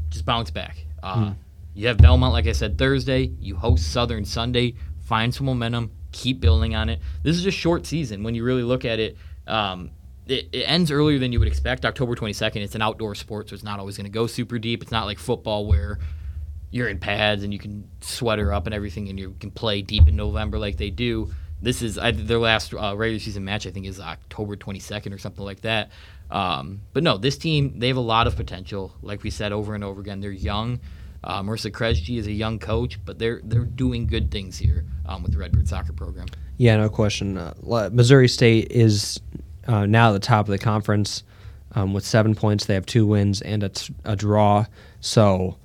Just 0.09 0.25
bounce 0.25 0.51
back. 0.51 0.85
Uh, 1.01 1.33
You 1.73 1.87
have 1.87 1.97
Belmont, 1.97 2.33
like 2.33 2.45
I 2.45 2.51
said, 2.51 2.77
Thursday. 2.77 3.31
You 3.39 3.55
host 3.55 3.91
Southern 3.91 4.25
Sunday. 4.25 4.75
Find 5.05 5.33
some 5.33 5.45
momentum. 5.45 5.91
Keep 6.11 6.39
building 6.41 6.75
on 6.75 6.89
it. 6.89 6.99
This 7.23 7.37
is 7.37 7.45
a 7.45 7.51
short 7.51 7.85
season 7.85 8.21
when 8.23 8.35
you 8.35 8.43
really 8.43 8.63
look 8.63 8.83
at 8.85 8.99
it. 8.99 9.17
Um, 9.47 9.91
it, 10.29 10.49
it 10.51 10.63
ends 10.63 10.91
earlier 10.91 11.19
than 11.19 11.31
you 11.31 11.39
would 11.39 11.47
expect. 11.47 11.85
October 11.85 12.15
22nd. 12.15 12.57
It's 12.57 12.75
an 12.75 12.81
outdoor 12.81 13.15
sport, 13.15 13.49
so 13.49 13.55
it's 13.55 13.63
not 13.63 13.79
always 13.79 13.97
going 13.97 14.05
to 14.05 14.11
go 14.11 14.27
super 14.27 14.59
deep. 14.59 14.81
It's 14.81 14.91
not 14.91 15.05
like 15.05 15.19
football 15.19 15.65
where 15.65 15.99
you're 16.71 16.87
in 16.87 16.99
pads 16.99 17.43
and 17.43 17.51
you 17.51 17.57
can 17.59 17.89
sweater 18.01 18.53
up 18.53 18.67
and 18.67 18.75
everything, 18.75 19.09
and 19.09 19.19
you 19.19 19.35
can 19.39 19.51
play 19.51 19.81
deep 19.81 20.07
in 20.07 20.15
November 20.15 20.59
like 20.59 20.77
they 20.77 20.91
do. 20.91 21.31
This 21.61 21.81
is 21.81 21.97
I, 21.97 22.11
their 22.11 22.37
last 22.37 22.73
uh, 22.73 22.95
regular 22.95 23.19
season 23.19 23.43
match. 23.43 23.67
I 23.67 23.71
think 23.71 23.85
is 23.85 23.99
October 23.99 24.55
22nd 24.55 25.13
or 25.13 25.17
something 25.17 25.43
like 25.43 25.61
that. 25.61 25.91
Um, 26.31 26.81
but 26.93 27.03
no, 27.03 27.17
this 27.17 27.37
team 27.37 27.79
they 27.79 27.87
have 27.87 27.97
a 27.97 28.01
lot 28.01 28.27
of 28.27 28.35
potential. 28.35 28.93
Like 29.01 29.23
we 29.23 29.29
said 29.29 29.51
over 29.51 29.75
and 29.75 29.83
over 29.83 29.99
again, 29.99 30.21
they're 30.21 30.31
young. 30.31 30.79
Uh, 31.21 31.41
Marissa 31.41 31.69
Kresge 31.69 32.17
is 32.17 32.27
a 32.27 32.31
young 32.31 32.59
coach, 32.59 33.03
but 33.03 33.19
they're 33.19 33.41
they're 33.43 33.65
doing 33.65 34.07
good 34.07 34.31
things 34.31 34.57
here 34.57 34.85
um, 35.05 35.23
with 35.23 35.33
the 35.33 35.37
Redbird 35.37 35.67
soccer 35.67 35.91
program. 35.91 36.27
Yeah, 36.57 36.77
no 36.77 36.87
question. 36.87 37.37
Uh, 37.37 37.89
Missouri 37.91 38.27
State 38.27 38.71
is 38.71 39.19
uh, 39.69 39.85
now 39.85 40.09
at 40.09 40.13
the 40.13 40.19
top 40.19 40.47
of 40.47 40.51
the 40.51 40.57
conference 40.57 41.23
um, 41.73 41.93
with 41.93 42.05
seven 42.05 42.33
points. 42.33 42.65
They 42.65 42.73
have 42.73 42.85
two 42.85 43.05
wins 43.05 43.41
and 43.41 43.63
a, 43.63 43.69
t- 43.69 43.93
a 44.03 44.15
draw. 44.15 44.65
So, 44.99 45.57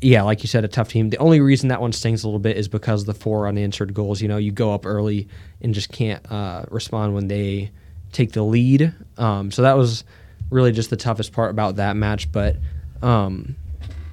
yeah, 0.00 0.22
like 0.22 0.42
you 0.42 0.48
said, 0.48 0.64
a 0.64 0.68
tough 0.68 0.88
team. 0.88 1.10
The 1.10 1.18
only 1.18 1.40
reason 1.40 1.68
that 1.70 1.80
one 1.80 1.92
stings 1.92 2.22
a 2.22 2.28
little 2.28 2.38
bit 2.38 2.56
is 2.56 2.68
because 2.68 3.02
of 3.02 3.06
the 3.06 3.14
four 3.14 3.48
unanswered 3.48 3.92
goals. 3.92 4.22
You 4.22 4.28
know, 4.28 4.36
you 4.36 4.52
go 4.52 4.72
up 4.72 4.86
early 4.86 5.28
and 5.60 5.74
just 5.74 5.90
can't 5.90 6.24
uh, 6.30 6.64
respond 6.70 7.14
when 7.14 7.26
they 7.26 7.72
take 8.12 8.32
the 8.32 8.42
lead. 8.42 8.94
Um, 9.16 9.50
so 9.50 9.62
that 9.62 9.76
was 9.76 10.04
really 10.50 10.70
just 10.70 10.88
the 10.88 10.96
toughest 10.96 11.32
part 11.32 11.50
about 11.50 11.76
that 11.76 11.96
match. 11.96 12.30
But 12.30 12.56
um, 13.02 13.56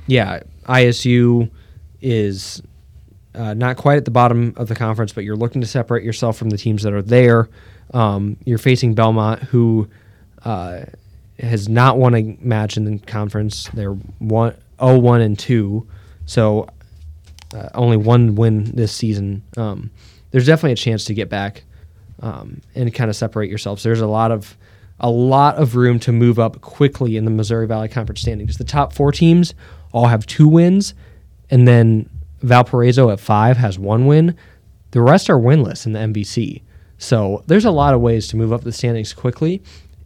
yeah, 0.08 0.40
ISU 0.64 1.52
is 2.02 2.64
uh, 3.36 3.54
not 3.54 3.78
quite 3.78 3.98
at 3.98 4.06
the 4.06 4.12
bottom 4.12 4.56
of 4.58 4.68
the 4.68 4.76
conference, 4.76 5.14
but 5.14 5.24
you're 5.24 5.36
looking 5.36 5.62
to 5.62 5.68
separate 5.68 6.04
yourself 6.04 6.38
from 6.38 6.50
the 6.50 6.58
teams 6.58 6.82
that 6.82 6.94
are 6.94 7.04
there. 7.04 7.50
Um, 7.96 8.38
you're 8.46 8.58
facing 8.58 8.94
Belmont, 8.94 9.42
who 9.42 9.88
uh, 10.44 10.82
has 11.40 11.70
not 11.70 11.98
won 11.98 12.14
a 12.14 12.38
match 12.42 12.76
in 12.76 12.84
the 12.84 13.00
conference. 13.00 13.70
They're 13.74 13.94
one, 13.94 14.56
0 14.80 15.00
1 15.00 15.22
and 15.22 15.40
2, 15.40 15.88
so 16.26 16.68
uh, 17.56 17.70
only 17.74 17.98
one 17.98 18.36
win 18.36 18.66
this 18.76 18.92
season. 18.92 19.44
Um, 19.56 19.92
there's 20.32 20.46
definitely 20.46 20.74
a 20.74 20.76
chance 20.76 21.06
to 21.06 21.14
get 21.14 21.30
back 21.30 21.64
um, 22.22 22.62
and 22.76 22.94
kind 22.94 23.10
of 23.10 23.16
separate 23.16 23.50
yourselves. 23.50 23.82
There's 23.84 24.02
a 24.02 24.08
lot 24.08 24.32
of 24.32 24.58
a 25.00 25.10
lot 25.10 25.56
of 25.56 25.76
room 25.76 26.00
to 26.00 26.12
move 26.12 26.38
up 26.38 26.62
quickly 26.62 27.18
in 27.18 27.26
the 27.26 27.32
Missouri 27.32 27.68
Valley 27.68 27.88
Conference 27.88 28.22
standings. 28.22 28.58
The 28.58 28.64
top 28.64 28.94
four 28.94 29.12
teams 29.12 29.54
all 29.94 30.08
have 30.08 30.26
two 30.26 30.48
wins, 30.48 30.94
and 31.50 31.66
then 31.66 32.10
Valparaiso 32.42 33.10
at 33.10 33.20
five 33.22 33.58
has 33.58 33.80
one 33.80 34.06
win. 34.06 34.36
The 34.92 35.02
rest 35.02 35.30
are 35.30 35.38
winless 35.38 35.86
in 35.86 35.94
the 35.94 36.00
MVC. 36.00 36.62
So 36.98 37.44
there's 37.48 37.66
a 37.66 37.72
lot 37.72 37.94
of 37.94 38.02
ways 38.02 38.28
to 38.30 38.38
move 38.38 38.54
up 38.54 38.62
the 38.64 38.72
standings 38.72 39.14
quickly, 39.14 39.62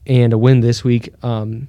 and 0.07 0.33
a 0.33 0.37
win 0.37 0.61
this 0.61 0.83
week, 0.83 1.13
um, 1.23 1.67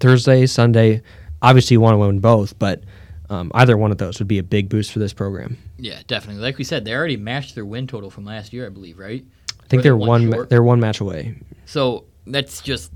Thursday, 0.00 0.46
Sunday. 0.46 1.02
Obviously, 1.40 1.74
you 1.74 1.80
want 1.80 1.94
to 1.94 1.98
win 1.98 2.20
both, 2.20 2.58
but 2.58 2.82
Um, 3.30 3.50
either 3.54 3.76
one 3.76 3.90
of 3.92 3.98
those 3.98 4.18
would 4.20 4.26
be 4.26 4.38
a 4.38 4.42
big 4.42 4.70
boost 4.70 4.90
for 4.90 5.00
this 5.00 5.12
program. 5.12 5.58
Yeah, 5.76 6.00
definitely. 6.06 6.40
Like 6.40 6.56
we 6.56 6.64
said, 6.64 6.86
they 6.86 6.94
already 6.94 7.18
matched 7.18 7.54
their 7.54 7.66
win 7.66 7.86
total 7.86 8.08
from 8.08 8.24
last 8.24 8.54
year, 8.54 8.64
I 8.64 8.70
believe, 8.70 8.98
right? 8.98 9.22
I 9.62 9.66
think 9.66 9.82
they're 9.82 9.94
one 9.94 10.30
one 10.30 10.30
ma- 10.30 10.44
they're 10.48 10.62
one 10.62 10.80
match 10.80 11.00
away. 11.00 11.34
So 11.66 12.04
that's 12.26 12.62
just 12.62 12.90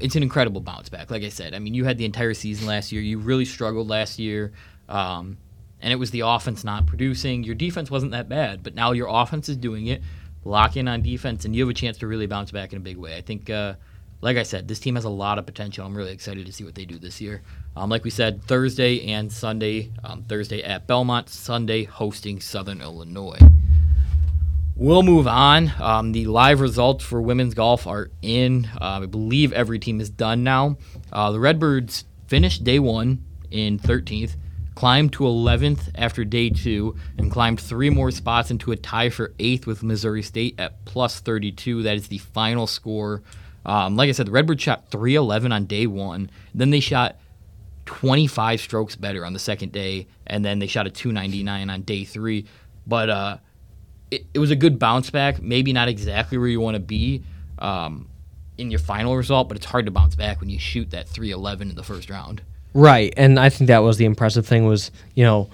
it's 0.00 0.16
an 0.16 0.22
incredible 0.22 0.62
bounce 0.62 0.88
back. 0.88 1.10
Like 1.10 1.22
I 1.24 1.28
said, 1.28 1.52
I 1.54 1.58
mean, 1.58 1.74
you 1.74 1.84
had 1.84 1.98
the 1.98 2.06
entire 2.06 2.32
season 2.32 2.66
last 2.66 2.90
year. 2.90 3.02
You 3.02 3.18
really 3.18 3.44
struggled 3.44 3.86
last 3.86 4.18
year, 4.18 4.52
um, 4.88 5.36
and 5.82 5.92
it 5.92 5.96
was 5.96 6.10
the 6.10 6.20
offense 6.20 6.64
not 6.64 6.86
producing. 6.86 7.44
Your 7.44 7.54
defense 7.54 7.90
wasn't 7.90 8.12
that 8.12 8.30
bad, 8.30 8.62
but 8.62 8.74
now 8.74 8.92
your 8.92 9.08
offense 9.10 9.50
is 9.50 9.58
doing 9.58 9.88
it. 9.88 10.00
Lock 10.44 10.76
in 10.76 10.88
on 10.88 11.02
defense, 11.02 11.44
and 11.44 11.54
you 11.54 11.62
have 11.62 11.70
a 11.70 11.74
chance 11.74 11.98
to 11.98 12.06
really 12.06 12.26
bounce 12.26 12.50
back 12.50 12.72
in 12.72 12.78
a 12.78 12.80
big 12.80 12.96
way. 12.96 13.16
I 13.16 13.20
think, 13.20 13.50
uh, 13.50 13.74
like 14.20 14.36
I 14.36 14.42
said, 14.42 14.68
this 14.68 14.80
team 14.80 14.94
has 14.94 15.04
a 15.04 15.10
lot 15.10 15.38
of 15.38 15.46
potential. 15.46 15.86
I'm 15.86 15.94
really 15.94 16.12
excited 16.12 16.46
to 16.46 16.52
see 16.52 16.64
what 16.64 16.74
they 16.74 16.84
do 16.84 16.98
this 16.98 17.20
year. 17.20 17.42
Um, 17.76 17.90
like 17.90 18.04
we 18.04 18.10
said, 18.10 18.42
Thursday 18.44 19.06
and 19.12 19.30
Sunday. 19.30 19.92
Um, 20.02 20.22
Thursday 20.22 20.62
at 20.62 20.86
Belmont, 20.86 21.28
Sunday 21.28 21.84
hosting 21.84 22.40
Southern 22.40 22.80
Illinois. 22.80 23.38
We'll 24.80 25.02
move 25.02 25.28
on. 25.28 25.72
Um, 25.78 26.12
the 26.12 26.24
live 26.24 26.60
results 26.60 27.04
for 27.04 27.20
women's 27.20 27.52
golf 27.52 27.86
are 27.86 28.10
in. 28.22 28.64
Uh, 28.80 29.00
I 29.02 29.06
believe 29.06 29.52
every 29.52 29.78
team 29.78 30.00
is 30.00 30.08
done 30.08 30.42
now. 30.42 30.78
Uh, 31.12 31.32
the 31.32 31.38
Redbirds 31.38 32.06
finished 32.28 32.64
day 32.64 32.78
one 32.78 33.22
in 33.50 33.78
13th, 33.78 34.36
climbed 34.80 35.12
to 35.12 35.24
11th 35.24 35.90
after 35.94 36.24
day 36.24 36.48
two, 36.48 36.96
and 37.18 37.30
climbed 37.30 37.60
three 37.60 37.90
more 37.90 38.10
spots 38.10 38.50
into 38.50 38.72
a 38.72 38.76
tie 38.76 39.10
for 39.10 39.34
eighth 39.38 39.66
with 39.66 39.82
Missouri 39.82 40.22
State 40.22 40.54
at 40.58 40.82
plus 40.86 41.20
32. 41.20 41.82
That 41.82 41.96
is 41.96 42.08
the 42.08 42.16
final 42.16 42.66
score. 42.66 43.20
Um, 43.66 43.94
like 43.96 44.08
I 44.08 44.12
said, 44.12 44.26
the 44.26 44.30
Redbirds 44.30 44.62
shot 44.62 44.90
311 44.90 45.52
on 45.52 45.66
day 45.66 45.86
one. 45.86 46.30
Then 46.54 46.70
they 46.70 46.80
shot 46.80 47.18
25 47.84 48.58
strokes 48.58 48.96
better 48.96 49.26
on 49.26 49.34
the 49.34 49.38
second 49.38 49.70
day, 49.70 50.06
and 50.26 50.42
then 50.42 50.60
they 50.60 50.66
shot 50.66 50.86
a 50.86 50.90
299 50.90 51.68
on 51.68 51.82
day 51.82 52.04
three. 52.04 52.46
But 52.86 53.10
uh, 53.10 53.36
it, 54.10 54.24
it 54.32 54.38
was 54.38 54.50
a 54.50 54.56
good 54.56 54.78
bounce 54.78 55.10
back. 55.10 55.42
Maybe 55.42 55.74
not 55.74 55.88
exactly 55.88 56.38
where 56.38 56.48
you 56.48 56.58
want 56.58 56.76
to 56.76 56.80
be 56.80 57.22
um, 57.58 58.08
in 58.56 58.70
your 58.70 58.80
final 58.80 59.14
result, 59.14 59.46
but 59.46 59.58
it's 59.58 59.66
hard 59.66 59.84
to 59.84 59.92
bounce 59.92 60.14
back 60.14 60.40
when 60.40 60.48
you 60.48 60.58
shoot 60.58 60.92
that 60.92 61.06
311 61.06 61.68
in 61.68 61.76
the 61.76 61.82
first 61.82 62.08
round. 62.08 62.40
Right, 62.72 63.12
and 63.16 63.38
I 63.38 63.48
think 63.48 63.68
that 63.68 63.80
was 63.80 63.96
the 63.96 64.04
impressive 64.04 64.46
thing 64.46 64.64
was 64.66 64.90
you 65.14 65.24
know 65.24 65.50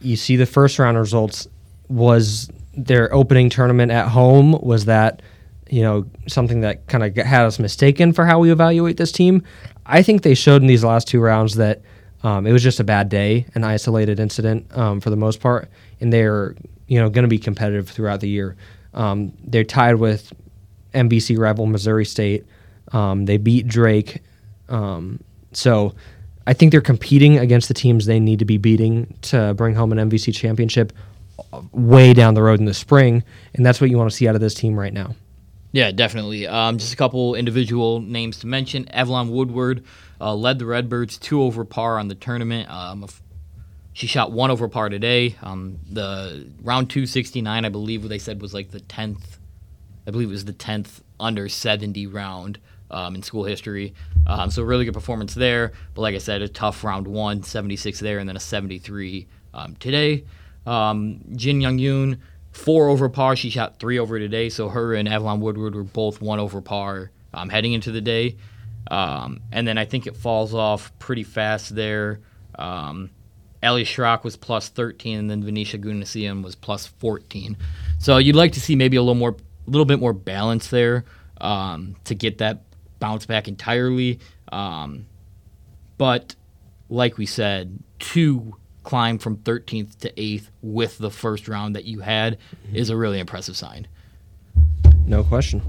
you 0.00 0.16
see 0.16 0.36
the 0.36 0.46
first 0.46 0.78
round 0.78 0.98
results 0.98 1.48
was 1.88 2.48
their 2.76 3.12
opening 3.14 3.50
tournament 3.50 3.90
at 3.90 4.08
home 4.08 4.52
was 4.60 4.84
that 4.84 5.22
you 5.68 5.82
know 5.82 6.06
something 6.26 6.60
that 6.60 6.86
kind 6.86 7.04
of 7.04 7.16
had 7.26 7.44
us 7.44 7.58
mistaken 7.58 8.12
for 8.12 8.24
how 8.24 8.38
we 8.38 8.52
evaluate 8.52 8.96
this 8.96 9.12
team. 9.12 9.42
I 9.86 10.02
think 10.02 10.22
they 10.22 10.34
showed 10.34 10.62
in 10.62 10.68
these 10.68 10.84
last 10.84 11.08
two 11.08 11.20
rounds 11.20 11.56
that 11.56 11.82
um, 12.22 12.46
it 12.46 12.52
was 12.52 12.62
just 12.62 12.80
a 12.80 12.84
bad 12.84 13.08
day, 13.08 13.46
an 13.54 13.64
isolated 13.64 14.18
incident 14.18 14.66
um, 14.76 15.00
for 15.00 15.10
the 15.10 15.16
most 15.16 15.40
part, 15.40 15.68
and 16.00 16.12
they're 16.12 16.54
you 16.86 17.00
know 17.00 17.10
going 17.10 17.24
to 17.24 17.28
be 17.28 17.38
competitive 17.38 17.88
throughout 17.88 18.20
the 18.20 18.28
year. 18.28 18.56
Um, 18.94 19.32
they're 19.44 19.64
tied 19.64 19.96
with 19.96 20.32
MVC 20.94 21.38
rival 21.38 21.66
Missouri 21.66 22.04
State. 22.04 22.44
Um, 22.92 23.24
they 23.24 23.38
beat 23.38 23.66
Drake, 23.66 24.22
um, 24.68 25.20
so 25.52 25.94
I 26.46 26.52
think 26.52 26.72
they're 26.72 26.80
competing 26.80 27.38
against 27.38 27.68
the 27.68 27.74
teams 27.74 28.06
they 28.06 28.20
need 28.20 28.38
to 28.38 28.44
be 28.44 28.58
beating 28.58 29.16
to 29.22 29.54
bring 29.54 29.74
home 29.74 29.92
an 29.92 30.10
MVC 30.10 30.34
championship 30.34 30.92
way 31.72 32.12
down 32.12 32.34
the 32.34 32.42
road 32.42 32.60
in 32.60 32.66
the 32.66 32.74
spring, 32.74 33.24
and 33.54 33.64
that's 33.64 33.80
what 33.80 33.90
you 33.90 33.98
want 33.98 34.10
to 34.10 34.16
see 34.16 34.28
out 34.28 34.34
of 34.34 34.40
this 34.40 34.54
team 34.54 34.78
right 34.78 34.92
now. 34.92 35.14
Yeah, 35.72 35.90
definitely. 35.90 36.46
Um, 36.46 36.78
just 36.78 36.92
a 36.92 36.96
couple 36.96 37.34
individual 37.34 38.00
names 38.00 38.38
to 38.40 38.46
mention. 38.46 38.88
Evelyn 38.92 39.30
Woodward 39.30 39.84
uh, 40.20 40.34
led 40.34 40.58
the 40.58 40.66
Redbirds 40.66 41.18
two 41.18 41.42
over 41.42 41.64
par 41.64 41.98
on 41.98 42.08
the 42.08 42.14
tournament. 42.14 42.70
Um, 42.70 43.06
she 43.92 44.06
shot 44.06 44.30
one 44.30 44.50
over 44.50 44.68
par 44.68 44.88
today. 44.88 45.36
Um, 45.42 45.78
the 45.90 46.48
round 46.62 46.90
269, 46.90 47.64
I 47.64 47.68
believe 47.70 48.02
what 48.02 48.08
they 48.08 48.18
said 48.18 48.40
was 48.40 48.54
like 48.54 48.70
the 48.70 48.80
10th, 48.80 49.38
I 50.06 50.10
believe 50.10 50.28
it 50.28 50.32
was 50.32 50.44
the 50.44 50.52
10th 50.52 51.00
under 51.18 51.48
70 51.48 52.06
round 52.06 52.58
um, 52.90 53.14
in 53.14 53.22
school 53.22 53.44
history. 53.44 53.94
Um, 54.26 54.50
so 54.50 54.62
really 54.62 54.84
good 54.84 54.94
performance 54.94 55.34
there. 55.34 55.72
But 55.94 56.02
like 56.02 56.14
I 56.14 56.18
said, 56.18 56.42
a 56.42 56.48
tough 56.48 56.84
round 56.84 57.06
one, 57.06 57.42
76 57.42 58.00
there, 58.00 58.18
and 58.18 58.28
then 58.28 58.36
a 58.36 58.40
73 58.40 59.26
um, 59.52 59.76
today. 59.76 60.24
Um, 60.66 61.20
Jin 61.36 61.60
Young 61.60 61.78
Yoon, 61.78 62.18
four 62.52 62.88
over 62.88 63.08
par. 63.08 63.36
She 63.36 63.50
shot 63.50 63.78
three 63.78 63.98
over 63.98 64.18
today. 64.18 64.48
So 64.48 64.68
her 64.68 64.94
and 64.94 65.08
Evelyn 65.08 65.40
Woodward 65.40 65.74
were 65.74 65.84
both 65.84 66.20
one 66.20 66.38
over 66.38 66.60
par 66.60 67.10
um, 67.32 67.48
heading 67.48 67.72
into 67.72 67.90
the 67.90 68.00
day. 68.00 68.36
Um, 68.90 69.40
and 69.50 69.66
then 69.66 69.78
I 69.78 69.84
think 69.84 70.06
it 70.06 70.16
falls 70.16 70.54
off 70.54 70.96
pretty 70.98 71.22
fast 71.22 71.74
there. 71.74 72.20
Ali 73.64 73.84
Schrock 73.84 74.24
was 74.24 74.36
plus 74.36 74.68
13, 74.68 75.18
and 75.18 75.30
then 75.30 75.42
Venetia 75.42 75.78
Gunasian 75.78 76.42
was 76.42 76.54
plus 76.54 76.86
14. 76.86 77.56
So 77.98 78.18
you'd 78.18 78.36
like 78.36 78.52
to 78.52 78.60
see 78.60 78.76
maybe 78.76 78.96
a 78.96 79.02
little 79.02 79.14
more, 79.14 79.36
a 79.66 79.70
little 79.70 79.86
bit 79.86 79.98
more 79.98 80.12
balance 80.12 80.68
there 80.68 81.04
um, 81.40 81.96
to 82.04 82.14
get 82.14 82.38
that 82.38 82.62
bounce 83.04 83.26
back 83.26 83.48
entirely. 83.48 84.18
Um, 84.50 85.04
but 85.98 86.36
like 86.88 87.18
we 87.18 87.26
said, 87.26 87.78
to 87.98 88.56
climb 88.82 89.18
from 89.18 89.36
13th 89.36 89.98
to 89.98 90.12
8th 90.12 90.48
with 90.62 90.96
the 90.96 91.10
first 91.10 91.46
round 91.46 91.76
that 91.76 91.84
you 91.84 92.00
had 92.00 92.38
is 92.72 92.88
a 92.88 92.96
really 92.96 93.18
impressive 93.18 93.58
sign. 93.58 93.86
No 95.04 95.22
question. 95.22 95.60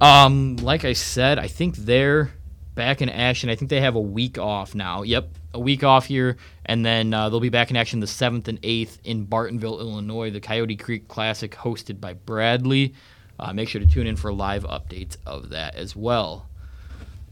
Um, 0.00 0.54
like 0.58 0.84
I 0.84 0.92
said, 0.92 1.40
I 1.40 1.48
think 1.48 1.74
they're 1.74 2.32
back 2.76 3.02
in 3.02 3.08
action. 3.08 3.50
I 3.50 3.56
think 3.56 3.68
they 3.68 3.80
have 3.80 3.96
a 3.96 4.00
week 4.00 4.38
off 4.38 4.76
now. 4.76 5.02
Yep, 5.02 5.30
a 5.54 5.60
week 5.60 5.82
off 5.82 6.06
here, 6.06 6.36
and 6.64 6.86
then 6.86 7.12
uh, 7.12 7.30
they'll 7.30 7.40
be 7.40 7.48
back 7.48 7.72
in 7.72 7.76
action 7.76 7.98
the 7.98 8.06
seventh 8.06 8.46
and 8.46 8.60
eighth 8.62 9.00
in 9.02 9.26
Bartonville, 9.26 9.80
Illinois. 9.80 10.30
The 10.30 10.40
Coyote 10.40 10.76
Creek 10.76 11.08
Classic, 11.08 11.50
hosted 11.50 12.00
by 12.00 12.12
Bradley. 12.14 12.94
Uh, 13.38 13.52
make 13.52 13.68
sure 13.68 13.80
to 13.80 13.86
tune 13.86 14.06
in 14.06 14.16
for 14.16 14.32
live 14.32 14.64
updates 14.64 15.16
of 15.26 15.50
that 15.50 15.74
as 15.74 15.96
well. 15.96 16.48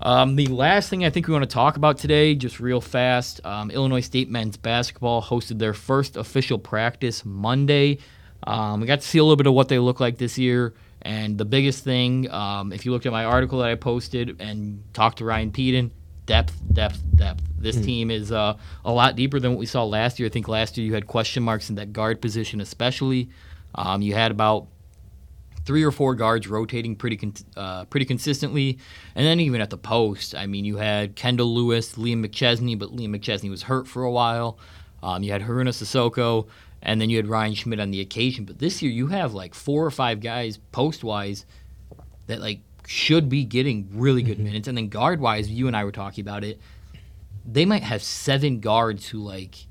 Um, 0.00 0.34
the 0.34 0.48
last 0.48 0.90
thing 0.90 1.04
I 1.04 1.10
think 1.10 1.28
we 1.28 1.32
want 1.32 1.48
to 1.48 1.54
talk 1.54 1.76
about 1.76 1.96
today, 1.96 2.34
just 2.34 2.58
real 2.58 2.80
fast, 2.80 3.44
um, 3.46 3.70
Illinois 3.70 4.00
State 4.00 4.28
men's 4.28 4.56
basketball 4.56 5.22
hosted 5.22 5.58
their 5.60 5.74
first 5.74 6.16
official 6.16 6.58
practice 6.58 7.24
Monday. 7.24 7.98
Um, 8.44 8.80
we 8.80 8.88
got 8.88 9.00
to 9.00 9.06
see 9.06 9.18
a 9.18 9.22
little 9.22 9.36
bit 9.36 9.46
of 9.46 9.54
what 9.54 9.68
they 9.68 9.78
look 9.78 10.00
like 10.00 10.18
this 10.18 10.36
year. 10.36 10.74
And 11.02 11.38
the 11.38 11.44
biggest 11.44 11.84
thing, 11.84 12.28
um, 12.30 12.72
if 12.72 12.84
you 12.84 12.90
looked 12.90 13.06
at 13.06 13.12
my 13.12 13.24
article 13.24 13.60
that 13.60 13.68
I 13.68 13.76
posted 13.76 14.40
and 14.40 14.82
talked 14.92 15.18
to 15.18 15.24
Ryan 15.24 15.52
Pedon, 15.52 15.92
depth, 16.26 16.60
depth, 16.72 17.02
depth. 17.14 17.42
This 17.58 17.80
team 17.80 18.10
is 18.10 18.32
uh, 18.32 18.56
a 18.84 18.92
lot 18.92 19.16
deeper 19.16 19.38
than 19.38 19.52
what 19.52 19.58
we 19.58 19.66
saw 19.66 19.84
last 19.84 20.18
year. 20.18 20.26
I 20.26 20.30
think 20.30 20.48
last 20.48 20.76
year 20.76 20.86
you 20.86 20.94
had 20.94 21.06
question 21.06 21.42
marks 21.42 21.68
in 21.70 21.76
that 21.76 21.92
guard 21.92 22.20
position, 22.20 22.60
especially. 22.60 23.30
Um, 23.74 24.02
you 24.02 24.14
had 24.14 24.30
about 24.30 24.68
three 25.64 25.82
or 25.82 25.90
four 25.90 26.14
guards 26.14 26.48
rotating 26.48 26.96
pretty 26.96 27.16
con- 27.16 27.34
uh, 27.56 27.84
pretty 27.86 28.06
consistently, 28.06 28.78
and 29.14 29.26
then 29.26 29.40
even 29.40 29.60
at 29.60 29.70
the 29.70 29.78
post, 29.78 30.34
I 30.34 30.46
mean, 30.46 30.64
you 30.64 30.76
had 30.76 31.16
Kendall 31.16 31.54
Lewis, 31.54 31.94
Liam 31.94 32.24
McChesney, 32.24 32.78
but 32.78 32.90
Liam 32.90 33.16
McChesney 33.16 33.50
was 33.50 33.62
hurt 33.62 33.86
for 33.86 34.02
a 34.02 34.10
while. 34.10 34.58
Um, 35.02 35.22
you 35.22 35.32
had 35.32 35.42
Haruna 35.42 35.70
Sissoko, 35.70 36.46
and 36.80 37.00
then 37.00 37.10
you 37.10 37.16
had 37.16 37.26
Ryan 37.26 37.54
Schmidt 37.54 37.80
on 37.80 37.90
the 37.90 38.00
occasion. 38.00 38.44
But 38.44 38.58
this 38.58 38.82
year, 38.82 38.90
you 38.90 39.08
have 39.08 39.34
like 39.34 39.54
four 39.54 39.84
or 39.84 39.90
five 39.90 40.20
guys 40.20 40.58
post 40.72 41.04
wise 41.04 41.44
that 42.26 42.40
like 42.40 42.60
should 42.86 43.28
be 43.28 43.44
getting 43.44 43.88
really 43.92 44.22
good 44.22 44.38
minutes, 44.38 44.68
and 44.68 44.76
then 44.76 44.88
guard 44.88 45.20
wise, 45.20 45.48
you 45.48 45.66
and 45.66 45.76
I 45.76 45.84
were 45.84 45.92
talking 45.92 46.22
about 46.22 46.44
it. 46.44 46.60
They 47.44 47.64
might 47.64 47.82
have 47.82 48.02
seven 48.02 48.60
guards 48.60 49.08
who 49.08 49.18
like 49.18 49.66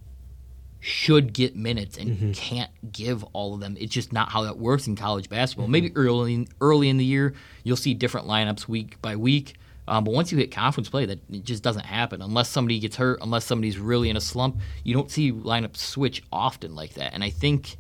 should 0.82 1.32
get 1.32 1.56
minutes 1.56 1.96
and 1.96 2.36
can't 2.36 2.72
give 2.92 3.24
all 3.34 3.54
of 3.54 3.60
them. 3.60 3.78
It's 3.80 3.94
just 3.94 4.12
not 4.12 4.30
how 4.30 4.42
that 4.42 4.58
works 4.58 4.88
in 4.88 4.96
college 4.96 5.30
basketball. 5.30 5.68
Maybe 5.68 5.92
early 5.96 6.48
early 6.60 6.90
in 6.90 6.98
the 6.98 7.06
year 7.06 7.34
you'll 7.64 7.78
see 7.78 7.94
different 7.94 8.28
lineups 8.28 8.68
week 8.68 9.00
by 9.02 9.16
week. 9.16 9.56
Um, 9.88 10.04
but 10.04 10.14
once 10.14 10.32
you 10.32 10.38
hit 10.38 10.52
conference 10.52 10.90
play, 10.90 11.06
that 11.06 11.20
it 11.30 11.44
just 11.44 11.64
doesn't 11.64 11.86
happen 11.86 12.22
unless 12.22 12.50
somebody 12.50 12.80
gets 12.80 12.96
hurt, 12.96 13.20
unless 13.22 13.46
somebody's 13.46 13.78
really 13.78 14.10
in 14.10 14.18
a 14.18 14.22
slump. 14.22 14.60
You 14.84 14.94
don't 14.94 15.10
see 15.12 15.32
lineups 15.32 15.78
switch 15.78 16.24
often 16.32 16.76
like 16.76 16.96
that. 16.96 17.14
And 17.14 17.24
I 17.24 17.30
think, 17.30 17.78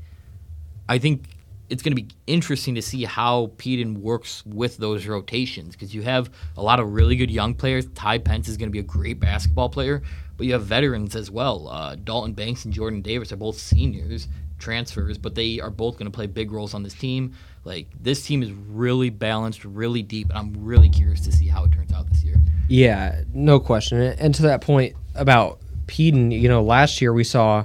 I 0.88 0.98
think 0.98 1.24
it's 1.72 1.82
going 1.82 1.96
to 1.96 2.02
be 2.02 2.10
interesting 2.28 2.76
to 2.76 2.82
see 2.82 3.06
how 3.06 3.54
Pedon 3.58 4.02
works 4.02 4.46
with 4.46 4.76
those 4.76 5.08
rotations 5.08 5.74
because 5.74 5.96
you 5.96 6.02
have 6.02 6.30
a 6.58 6.62
lot 6.62 6.82
of 6.82 6.94
really 6.94 7.16
good 7.16 7.32
young 7.32 7.56
players. 7.56 7.86
Ty 7.96 8.18
Pence 8.18 8.50
is 8.50 8.58
going 8.58 8.68
to 8.68 8.74
be 8.74 8.80
a 8.80 8.84
great 8.84 9.22
basketball 9.22 9.70
player, 9.70 10.04
but 10.36 10.46
you 10.46 10.52
have 10.52 10.66
veterans 10.66 11.16
as 11.16 11.32
well. 11.32 11.70
Uh, 11.70 11.96
Dalton 11.96 12.34
Banks 12.34 12.66
and 12.66 12.74
Jordan 12.74 13.02
Davis 13.02 13.32
are 13.32 13.38
both 13.38 13.58
seniors, 13.58 14.28
transfers, 14.60 15.18
but 15.18 15.34
they 15.34 15.62
are 15.62 15.70
both 15.70 15.98
going 15.98 16.12
to 16.12 16.16
play 16.16 16.28
big 16.28 16.52
roles 16.52 16.74
on 16.74 16.84
this 16.84 16.94
team. 16.94 17.34
Like 17.64 17.88
this 17.98 18.26
team 18.26 18.44
is 18.44 18.52
really 18.52 19.10
balanced, 19.10 19.64
really 19.64 20.04
deep, 20.04 20.28
and 20.30 20.38
I'm 20.38 20.54
really 20.66 20.90
curious 20.90 21.22
to 21.22 21.32
see 21.32 21.48
how 21.48 21.64
it 21.64 21.72
turns 21.72 21.94
out 21.94 22.10
this 22.10 22.22
year. 22.22 22.36
Yeah, 22.68 23.24
no 23.34 23.62
question. 23.62 24.02
And 24.02 24.36
to 24.36 24.42
that 24.44 24.60
point 24.60 24.94
about 25.16 25.62
Pedon, 25.88 26.32
you 26.32 26.50
know, 26.50 26.64
last 26.64 27.02
year 27.02 27.14
we 27.14 27.24
saw, 27.24 27.64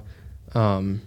um, 0.54 1.02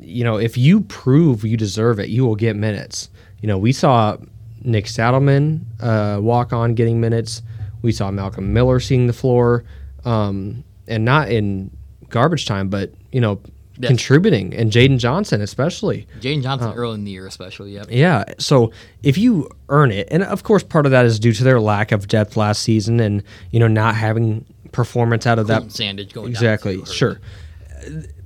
you 0.00 0.24
know, 0.24 0.36
if 0.36 0.56
you 0.56 0.80
prove 0.82 1.44
you 1.44 1.56
deserve 1.56 1.98
it, 1.98 2.08
you 2.08 2.24
will 2.24 2.36
get 2.36 2.56
minutes. 2.56 3.08
You 3.42 3.48
know, 3.48 3.58
we 3.58 3.72
saw 3.72 4.16
Nick 4.62 4.84
Saddleman 4.86 5.60
uh, 5.80 6.20
walk 6.20 6.52
on 6.52 6.74
getting 6.74 7.00
minutes. 7.00 7.42
We 7.82 7.92
saw 7.92 8.10
Malcolm 8.10 8.52
Miller 8.52 8.78
seeing 8.80 9.06
the 9.06 9.12
floor, 9.12 9.64
um, 10.04 10.64
and 10.86 11.04
not 11.04 11.30
in 11.30 11.70
garbage 12.08 12.46
time, 12.46 12.68
but 12.68 12.92
you 13.12 13.20
know, 13.20 13.40
Yes. 13.78 13.88
contributing 13.88 14.52
and 14.54 14.70
Jaden 14.70 14.98
Johnson 14.98 15.40
especially. 15.40 16.06
Jaden 16.20 16.40
Oh. 16.40 16.42
Johnson 16.42 16.72
early 16.74 16.96
in 16.96 17.04
the 17.04 17.12
year, 17.12 17.26
especially. 17.26 17.72
Yep. 17.72 17.86
Yeah. 17.88 18.24
So 18.38 18.72
if 19.02 19.16
you 19.16 19.48
earn 19.70 19.90
it, 19.90 20.06
and 20.10 20.22
of 20.22 20.42
course 20.42 20.62
part 20.62 20.84
of 20.84 20.92
that 20.92 21.06
is 21.06 21.18
due 21.18 21.32
to 21.32 21.42
their 21.42 21.58
lack 21.60 21.90
of 21.90 22.06
depth 22.06 22.36
last 22.36 22.62
season, 22.62 23.00
and 23.00 23.22
you 23.52 23.58
know 23.58 23.68
not 23.68 23.94
having 23.94 24.44
performance 24.72 25.26
out 25.26 25.38
of 25.38 25.46
that 25.46 25.62
Sandage 25.68 26.12
going 26.12 26.28
exactly 26.28 26.84
sure. 26.84 27.20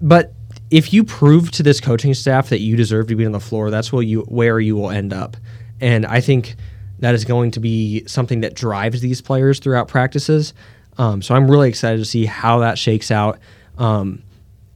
But 0.02 0.32
if 0.74 0.92
you 0.92 1.04
prove 1.04 1.52
to 1.52 1.62
this 1.62 1.80
coaching 1.80 2.14
staff 2.14 2.48
that 2.48 2.58
you 2.58 2.74
deserve 2.74 3.06
to 3.06 3.14
be 3.14 3.24
on 3.24 3.30
the 3.30 3.38
floor, 3.38 3.70
that's 3.70 3.92
where 3.92 4.02
you 4.02 4.22
where 4.22 4.58
you 4.58 4.74
will 4.74 4.90
end 4.90 5.12
up. 5.12 5.36
And 5.80 6.04
I 6.04 6.20
think 6.20 6.56
that 6.98 7.14
is 7.14 7.24
going 7.24 7.52
to 7.52 7.60
be 7.60 8.04
something 8.08 8.40
that 8.40 8.54
drives 8.54 9.00
these 9.00 9.20
players 9.20 9.60
throughout 9.60 9.86
practices. 9.86 10.52
Um, 10.98 11.22
so 11.22 11.36
I'm 11.36 11.48
really 11.48 11.68
excited 11.68 11.98
to 11.98 12.04
see 12.04 12.26
how 12.26 12.58
that 12.58 12.76
shakes 12.76 13.12
out. 13.12 13.38
Um, 13.78 14.24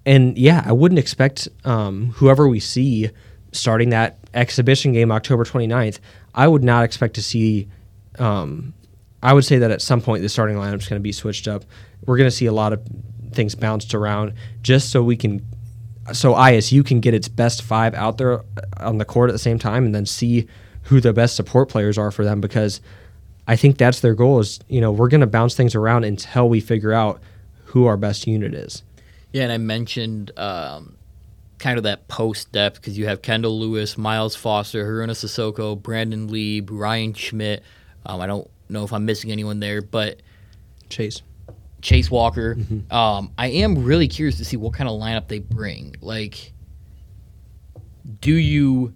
and 0.07 0.39
yeah, 0.39 0.63
I 0.65 0.71
wouldn't 0.71 1.01
expect 1.01 1.49
um, 1.65 2.11
whoever 2.11 2.47
we 2.47 2.61
see 2.61 3.11
starting 3.51 3.89
that 3.89 4.19
exhibition 4.35 4.93
game 4.93 5.11
October 5.11 5.45
29th, 5.45 5.99
I 6.33 6.47
would 6.47 6.63
not 6.63 6.85
expect 6.85 7.15
to 7.15 7.23
see. 7.23 7.67
Um, 8.21 8.73
I 9.21 9.33
would 9.33 9.45
say 9.45 9.59
that 9.59 9.73
at 9.73 9.83
some 9.83 10.01
point 10.01 10.23
the 10.23 10.29
starting 10.29 10.59
lineup 10.59 10.79
is 10.79 10.89
going 10.89 11.01
to 11.01 11.03
be 11.03 11.11
switched 11.11 11.49
up. 11.49 11.65
We're 12.07 12.19
going 12.19 12.31
to 12.31 12.37
see 12.37 12.47
a 12.47 12.53
lot 12.53 12.73
of 12.73 12.87
things 13.33 13.57
bounced 13.57 13.95
around 13.95 14.35
just 14.63 14.91
so 14.91 15.03
we 15.03 15.17
can, 15.17 15.45
so 16.13 16.35
ISU 16.35 16.85
can 16.85 17.01
get 17.01 17.15
its 17.15 17.29
best 17.29 17.63
five 17.63 17.95
out 17.95 18.19
there 18.19 18.43
on 18.79 18.99
the 18.99 19.05
court 19.05 19.31
at 19.31 19.33
the 19.33 19.39
same 19.39 19.59
time 19.59 19.85
and 19.85 19.95
then 19.95 20.07
see 20.07 20.47
who 20.85 21.01
the 21.01 21.13
best 21.13 21.37
support 21.37 21.69
players 21.69 21.99
are 21.99 22.11
for 22.11 22.25
them 22.25 22.41
because 22.41 22.81
I 23.47 23.57
think 23.57 23.79
that's 23.79 24.01
their 24.01 24.15
goal 24.15 24.41
is, 24.41 24.61
you 24.69 24.81
know, 24.81 24.93
we're 24.93 25.09
going 25.09 25.23
to 25.23 25.27
bounce 25.27 25.55
things 25.55 25.75
around 25.75 26.05
until 26.05 26.49
we 26.49 26.61
figure 26.61 26.93
out 26.93 27.21
who 27.65 27.87
our 27.87 27.97
best 27.97 28.27
unit 28.27 28.55
is. 28.55 28.83
Yeah, 29.33 29.45
and 29.45 29.53
I 29.53 29.59
mentioned 29.59 30.33
um, 30.39 30.97
kind 31.59 31.77
of 31.77 31.85
that 31.85 32.09
post 32.09 32.53
depth 32.53 32.77
because 32.77 32.97
you 32.97 33.07
have 33.07 33.23
Kendall 33.23 33.59
Lewis, 33.59 33.99
Miles 33.99 34.35
Foster, 34.35 34.85
Haruna 34.85 35.11
Sissoko, 35.11 35.81
Brandon 35.81 36.29
Lieb, 36.29 36.71
Ryan 36.71 37.13
Schmidt. 37.15 37.63
Um, 38.07 38.21
I 38.21 38.27
don't 38.27 38.49
know 38.69 38.85
if 38.85 38.93
I'm 38.93 39.05
missing 39.05 39.31
anyone 39.31 39.61
there, 39.61 39.83
but 39.83 40.21
Chase. 40.89 41.23
Chase 41.83 42.11
Walker. 42.11 42.57
Um, 42.91 43.33
I 43.39 43.49
am 43.49 43.85
really 43.85 44.09
curious 44.09 44.37
to 44.39 44.45
see 44.45 44.57
what 44.57 44.73
kind 44.75 44.89
of 44.89 45.01
lineup 45.01 45.29
they 45.29 45.39
bring. 45.39 45.95
Like, 46.01 46.53
do 48.21 48.33
you 48.35 48.95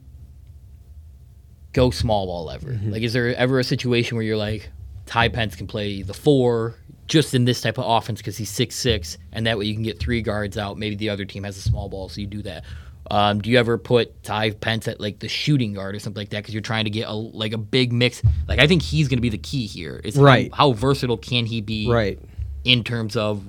go 1.73 1.91
small 1.91 2.27
ball 2.27 2.51
ever? 2.51 2.79
Like, 2.87 3.03
is 3.03 3.13
there 3.13 3.35
ever 3.37 3.59
a 3.59 3.65
situation 3.65 4.17
where 4.17 4.25
you're 4.25 4.37
like, 4.37 4.71
Ty 5.07 5.29
Pence 5.29 5.55
can 5.57 5.67
play 5.67 6.03
the 6.03 6.15
four 6.15 6.75
just 7.07 7.35
in 7.35 7.45
this 7.45 7.61
type 7.61 7.79
of 7.79 7.85
offense 7.87 8.21
because 8.21 8.37
he's 8.37 8.49
six 8.51 8.75
six, 8.75 9.19
and 9.33 9.47
that 9.47 9.59
way 9.59 9.67
you 9.67 9.75
can 9.75 9.83
get 9.83 9.99
three 9.99 10.23
guards 10.23 10.57
out. 10.57 10.79
Maybe 10.79 10.95
the 10.97 11.11
other 11.11 11.25
team 11.25 11.45
has 11.45 11.57
a 11.57 11.61
small 11.61 11.89
ball, 11.89 12.09
so 12.09 12.21
you 12.21 12.27
do 12.27 12.43
that. 12.43 12.65
Um, 13.11 13.41
do 13.41 13.51
you 13.51 13.59
ever 13.59 13.77
put 13.79 14.23
Ty 14.23 14.53
Pence 14.53 14.87
at 14.89 15.01
like 15.01 15.19
the 15.19 15.29
shooting 15.29 15.73
guard 15.75 15.95
or 15.95 15.99
something 15.99 16.21
like 16.21 16.31
that 16.31 16.39
because 16.39 16.55
you're 16.55 16.63
trying 16.63 16.85
to 16.85 16.91
get 16.91 17.09
a 17.09 17.13
like 17.13 17.53
a 17.53 17.59
big 17.59 17.93
mix? 17.93 18.23
Like 18.49 18.61
I 18.61 18.67
think 18.67 18.81
he's 18.83 19.09
going 19.09 19.19
to 19.19 19.23
be 19.23 19.29
the 19.29 19.39
key 19.39 19.67
here. 19.67 20.01
Is 20.03 20.17
how- 20.17 20.23
Right. 20.23 20.55
How, 20.55 20.73
versatile 20.73 21.17
can 21.19 21.45
he 21.45 21.61
be? 21.61 21.91
Right. 21.91 22.19
In 22.65 22.85
terms 22.85 23.17
of 23.17 23.45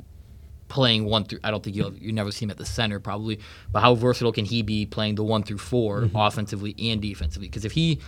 playing 0.67 1.06
one 1.06 1.23
through. 1.26 1.39
I 1.43 1.52
don't 1.52 1.63
think 1.63 1.76
you'll 1.76 1.93
you 1.93 2.12
never 2.12 2.32
see 2.32 2.45
him 2.45 2.52
at 2.52 2.58
the 2.58 2.65
center 2.65 2.99
probably, 2.99 3.39
but 3.71 3.82
how 3.82 3.93
versatile 3.95 4.32
can 4.32 4.45
he 4.45 4.62
be 4.63 4.86
playing 4.86 5.15
the 5.15 5.23
one 5.23 5.43
through 5.43 5.60
4 5.60 6.02
Mm-hmm. 6.02 6.15
offensively 6.15 6.76
and 6.80 7.02
defensively? 7.02 7.47
Because 7.47 7.65
if 7.65 7.73
he 7.73 7.99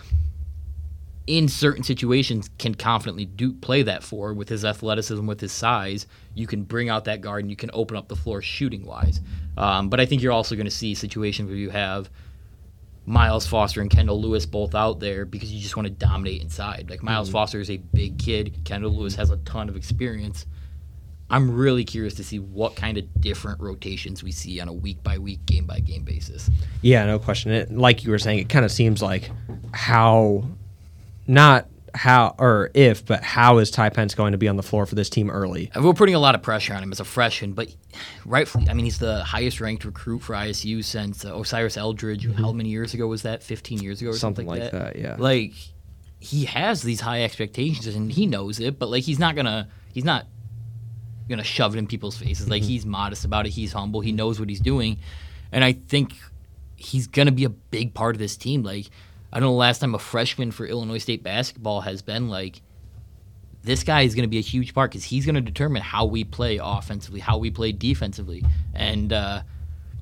in 1.26 1.48
certain 1.48 1.82
situations 1.82 2.48
can 2.58 2.72
confidently 2.74 3.24
do 3.24 3.52
play 3.52 3.82
that 3.82 4.04
four 4.04 4.32
with 4.32 4.48
his 4.48 4.64
athleticism, 4.64 5.26
with 5.26 5.40
his 5.40 5.50
size, 5.50 6.06
you 6.34 6.46
can 6.46 6.62
bring 6.62 6.88
out 6.88 7.04
that 7.04 7.20
guard 7.20 7.42
and 7.42 7.50
you 7.50 7.56
can 7.56 7.70
open 7.72 7.96
up 7.96 8.06
the 8.06 8.14
floor 8.14 8.40
shooting 8.40 8.86
wise. 8.86 9.20
Um, 9.56 9.88
but 9.88 9.98
I 9.98 10.06
think 10.06 10.22
you're 10.22 10.32
also 10.32 10.54
going 10.54 10.66
to 10.66 10.70
see 10.70 10.94
situations 10.94 11.48
where 11.48 11.58
you 11.58 11.70
have 11.70 12.08
Miles 13.06 13.44
Foster 13.44 13.80
and 13.80 13.90
Kendall 13.90 14.20
Lewis 14.20 14.46
both 14.46 14.74
out 14.76 15.00
there 15.00 15.24
because 15.24 15.52
you 15.52 15.60
just 15.60 15.76
want 15.76 15.86
to 15.88 15.92
dominate 15.94 16.42
inside. 16.42 16.86
Like 16.90 17.02
Miles 17.02 17.28
Foster 17.28 17.58
is 17.58 17.70
a 17.70 17.76
big 17.76 18.18
kid. 18.18 18.60
Kendall 18.64 18.96
Lewis 18.96 19.16
has 19.16 19.30
a 19.30 19.36
ton 19.38 19.68
of 19.68 19.74
experience. 19.76 20.46
I'm 21.28 21.50
really 21.50 21.84
curious 21.84 22.14
to 22.14 22.24
see 22.24 22.38
what 22.38 22.76
kind 22.76 22.98
of 22.98 23.20
different 23.20 23.60
rotations 23.60 24.22
we 24.22 24.30
see 24.30 24.60
on 24.60 24.68
a 24.68 24.72
week 24.72 25.02
by 25.02 25.18
week, 25.18 25.44
game 25.44 25.66
by 25.66 25.80
game 25.80 26.04
basis. 26.04 26.48
Yeah, 26.82 27.04
no 27.06 27.18
question. 27.18 27.50
It, 27.50 27.72
like 27.72 28.04
you 28.04 28.10
were 28.10 28.18
saying, 28.18 28.38
it 28.38 28.48
kind 28.48 28.64
of 28.64 28.70
seems 28.70 29.02
like 29.02 29.30
how, 29.72 30.44
not 31.26 31.68
how 31.94 32.36
or 32.38 32.70
if, 32.74 33.04
but 33.04 33.24
how 33.24 33.58
is 33.58 33.72
Ty 33.72 33.88
Pence 33.88 34.14
going 34.14 34.32
to 34.32 34.38
be 34.38 34.46
on 34.46 34.56
the 34.56 34.62
floor 34.62 34.86
for 34.86 34.94
this 34.94 35.10
team 35.10 35.28
early? 35.28 35.70
And 35.74 35.84
We're 35.84 35.94
putting 35.94 36.14
a 36.14 36.20
lot 36.20 36.36
of 36.36 36.42
pressure 36.42 36.74
on 36.74 36.82
him 36.82 36.92
as 36.92 37.00
a 37.00 37.04
freshman, 37.04 37.54
but 37.54 37.74
rightfully, 38.24 38.68
I 38.68 38.74
mean, 38.74 38.84
he's 38.84 38.98
the 38.98 39.24
highest 39.24 39.60
ranked 39.60 39.84
recruit 39.84 40.20
for 40.20 40.34
ISU 40.34 40.84
since 40.84 41.24
uh, 41.24 41.36
Osiris 41.36 41.76
Eldridge. 41.76 42.32
How 42.34 42.52
many 42.52 42.68
years 42.68 42.94
ago 42.94 43.08
was 43.08 43.22
that? 43.22 43.42
15 43.42 43.82
years 43.82 44.00
ago 44.00 44.10
or 44.10 44.14
something, 44.14 44.46
Something 44.46 44.62
like 44.62 44.72
that, 44.72 44.96
yeah. 44.96 45.16
Like, 45.18 45.54
he 46.20 46.44
has 46.44 46.82
these 46.82 47.00
high 47.00 47.24
expectations 47.24 47.86
and 47.86 48.12
he 48.12 48.26
knows 48.26 48.60
it, 48.60 48.78
but 48.78 48.90
like, 48.90 49.02
he's 49.02 49.18
not 49.18 49.34
gonna, 49.34 49.68
he's 49.92 50.04
not 50.04 50.26
gonna 51.28 51.44
shove 51.44 51.74
it 51.74 51.78
in 51.78 51.86
people's 51.86 52.16
faces. 52.16 52.48
Like, 52.48 52.62
he's 52.62 52.86
modest 52.86 53.24
about 53.24 53.46
it. 53.46 53.50
He's 53.50 53.72
humble. 53.72 54.00
He 54.00 54.12
knows 54.12 54.38
what 54.38 54.48
he's 54.48 54.60
doing, 54.60 54.98
and 55.52 55.64
I 55.64 55.72
think 55.72 56.14
he's 56.76 57.06
gonna 57.06 57.32
be 57.32 57.44
a 57.44 57.50
big 57.50 57.94
part 57.94 58.14
of 58.14 58.18
this 58.18 58.36
team. 58.36 58.62
Like, 58.62 58.86
I 59.32 59.40
don't 59.40 59.48
know 59.48 59.52
the 59.52 59.58
last 59.58 59.80
time 59.80 59.94
a 59.94 59.98
freshman 59.98 60.50
for 60.50 60.66
Illinois 60.66 60.98
State 60.98 61.22
basketball 61.22 61.82
has 61.82 62.02
been 62.02 62.28
like 62.28 62.62
this 63.66 63.82
guy 63.82 64.02
is 64.02 64.14
going 64.14 64.22
to 64.22 64.28
be 64.28 64.38
a 64.38 64.42
huge 64.42 64.72
part 64.72 64.92
because 64.92 65.04
he's 65.04 65.26
going 65.26 65.34
to 65.34 65.40
determine 65.40 65.82
how 65.82 66.04
we 66.04 66.22
play 66.22 66.60
offensively, 66.62 67.18
how 67.18 67.36
we 67.36 67.50
play 67.50 67.72
defensively. 67.72 68.44
And 68.72 69.12
uh, 69.12 69.42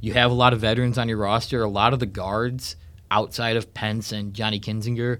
you 0.02 0.12
have 0.12 0.30
a 0.30 0.34
lot 0.34 0.52
of 0.52 0.60
veterans 0.60 0.98
on 0.98 1.08
your 1.08 1.16
roster. 1.16 1.62
A 1.62 1.68
lot 1.68 1.94
of 1.94 1.98
the 1.98 2.06
guards 2.06 2.76
outside 3.10 3.56
of 3.56 3.72
Pence 3.72 4.12
and 4.12 4.34
Johnny 4.34 4.60
Kinzinger 4.60 5.18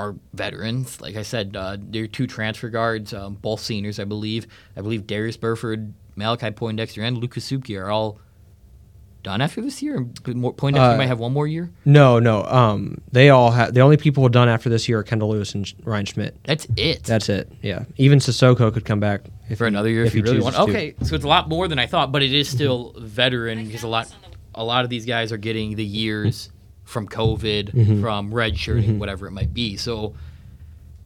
are 0.00 0.14
veterans. 0.34 1.00
Like 1.00 1.16
I 1.16 1.22
said, 1.22 1.56
uh, 1.56 1.76
they're 1.78 2.06
two 2.06 2.26
transfer 2.26 2.68
guards, 2.68 3.12
um, 3.14 3.34
both 3.34 3.60
seniors, 3.60 3.98
I 4.00 4.04
believe. 4.04 4.46
I 4.76 4.80
believe 4.80 5.06
Darius 5.06 5.36
Burford, 5.36 5.92
Malachi 6.16 6.50
Poindexter, 6.50 7.02
and 7.02 7.18
Luke 7.18 7.34
Kasubke 7.34 7.78
are 7.80 7.90
all 7.90 8.18
done 9.22 9.42
after 9.42 9.60
this 9.60 9.82
year. 9.82 10.06
More- 10.28 10.54
Poindexter 10.54 10.94
Uh, 10.94 10.96
might 10.96 11.06
have 11.08 11.18
one 11.18 11.32
more 11.34 11.46
year. 11.46 11.70
No, 11.84 12.18
no. 12.18 12.42
Um, 12.44 13.02
they 13.12 13.28
all 13.28 13.50
have 13.50 13.74
the 13.74 13.80
only 13.82 13.98
people 13.98 14.26
done 14.30 14.48
after 14.48 14.70
this 14.70 14.88
year 14.88 15.00
are 15.00 15.02
Kendall 15.02 15.28
Lewis 15.30 15.54
and 15.54 15.70
Ryan 15.84 16.06
Schmidt. 16.06 16.36
That's 16.44 16.66
it. 16.76 17.04
That's 17.04 17.28
it. 17.28 17.52
Yeah. 17.60 17.84
Even 17.98 18.18
Sissoko 18.18 18.72
could 18.72 18.86
come 18.86 18.98
back 18.98 19.22
if 19.50 19.58
for 19.58 19.64
he- 19.64 19.68
another 19.68 19.90
year 19.90 20.04
if, 20.04 20.12
he 20.14 20.18
you 20.20 20.24
really 20.24 20.38
chooses 20.38 20.56
want. 20.56 20.70
to. 20.70 20.74
Okay, 20.74 20.94
so 21.02 21.14
it's 21.14 21.24
a 21.24 21.28
lot 21.28 21.50
more 21.50 21.68
than 21.68 21.78
I 21.78 21.86
thought, 21.86 22.12
but 22.12 22.22
it 22.22 22.32
is 22.32 22.48
still 22.48 22.94
veteran 22.98 23.66
because 23.66 23.82
a 23.82 23.88
lot, 23.88 24.10
a 24.54 24.64
lot 24.64 24.84
of 24.84 24.90
these 24.90 25.04
guys 25.04 25.32
are 25.32 25.36
getting 25.38 25.76
the 25.76 25.84
years 25.84 26.48
from 26.90 27.08
COVID, 27.08 27.70
Mm-hmm. 27.72 28.00
from 28.02 28.30
redshirting, 28.32 28.98
whatever 28.98 29.26
it 29.26 29.30
might 29.32 29.54
be. 29.54 29.76
So, 29.76 30.14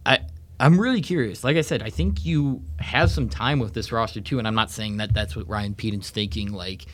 I. 0.05 0.19
I'm 0.61 0.81
really 0.81 1.01
curious. 1.01 1.43
Like 1.43 1.57
I 1.57 1.63
said, 1.63 1.83
I 1.83 1.91
think 1.91 2.25
you 2.25 2.63
have 2.79 3.11
some 3.11 3.29
time 3.29 3.59
with 3.59 3.75
this 3.75 3.91
roster 3.91 4.21
too, 4.21 4.39
and 4.39 4.47
I'm 4.47 4.55
not 4.55 4.71
saying 4.71 4.99
that 4.99 5.13
that's 5.13 5.35
what 5.35 5.49
Ryan 5.49 5.75
Pedon's 5.75 6.11
thinking. 6.11 6.53
Like, 6.53 6.87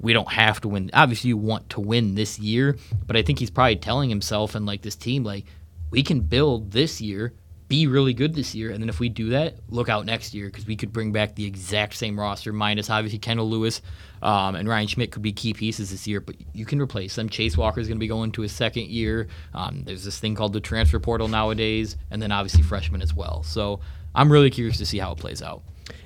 we 0.00 0.12
don't 0.12 0.28
have 0.28 0.60
to 0.62 0.68
win. 0.68 0.90
Obviously, 0.92 1.28
you 1.28 1.36
want 1.36 1.70
to 1.70 1.80
win 1.80 2.16
this 2.16 2.36
year, 2.40 2.76
but 3.06 3.16
I 3.16 3.22
think 3.22 3.38
he's 3.38 3.48
probably 3.48 3.76
telling 3.76 4.10
himself 4.10 4.56
and 4.56 4.66
like 4.66 4.82
this 4.82 4.96
team, 4.96 5.22
like, 5.22 5.44
we 5.92 6.02
can 6.02 6.18
build 6.20 6.72
this 6.72 7.00
year, 7.00 7.32
be 7.68 7.86
really 7.86 8.14
good 8.14 8.34
this 8.34 8.54
year, 8.54 8.70
and 8.70 8.80
then 8.80 8.88
if 8.88 9.00
we 9.00 9.08
do 9.08 9.30
that, 9.30 9.56
look 9.68 9.88
out 9.88 10.06
next 10.06 10.34
year 10.34 10.46
because 10.46 10.66
we 10.66 10.76
could 10.76 10.92
bring 10.92 11.12
back 11.12 11.34
the 11.34 11.44
exact 11.44 11.94
same 11.94 12.18
roster, 12.18 12.52
minus 12.52 12.90
obviously 12.90 13.18
Kendall 13.18 13.50
Lewis 13.50 13.82
um, 14.22 14.54
and 14.54 14.68
Ryan 14.68 14.86
Schmidt 14.86 15.10
could 15.10 15.22
be 15.22 15.32
key 15.32 15.52
pieces 15.52 15.90
this 15.90 16.06
year, 16.06 16.20
but 16.20 16.36
you 16.52 16.64
can 16.64 16.80
replace 16.80 17.16
them. 17.16 17.28
Chase 17.28 17.56
Walker 17.56 17.80
is 17.80 17.88
going 17.88 17.98
to 17.98 18.00
be 18.00 18.06
going 18.06 18.32
to 18.32 18.42
his 18.42 18.52
second 18.52 18.86
year. 18.86 19.26
Um, 19.52 19.82
there's 19.84 20.04
this 20.04 20.18
thing 20.18 20.34
called 20.34 20.52
the 20.52 20.60
transfer 20.60 21.00
portal 21.00 21.28
nowadays, 21.28 21.96
and 22.10 22.22
then 22.22 22.30
obviously 22.30 22.62
freshmen 22.62 23.02
as 23.02 23.14
well. 23.14 23.42
So 23.42 23.80
I'm 24.14 24.30
really 24.30 24.50
curious 24.50 24.78
to 24.78 24.86
see 24.86 24.98
how 24.98 25.12
it 25.12 25.18
plays 25.18 25.42
out. 25.42 25.62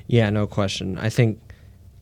Yeah, 0.06 0.30
no 0.30 0.46
question. 0.46 0.98
I 0.98 1.10
think, 1.10 1.40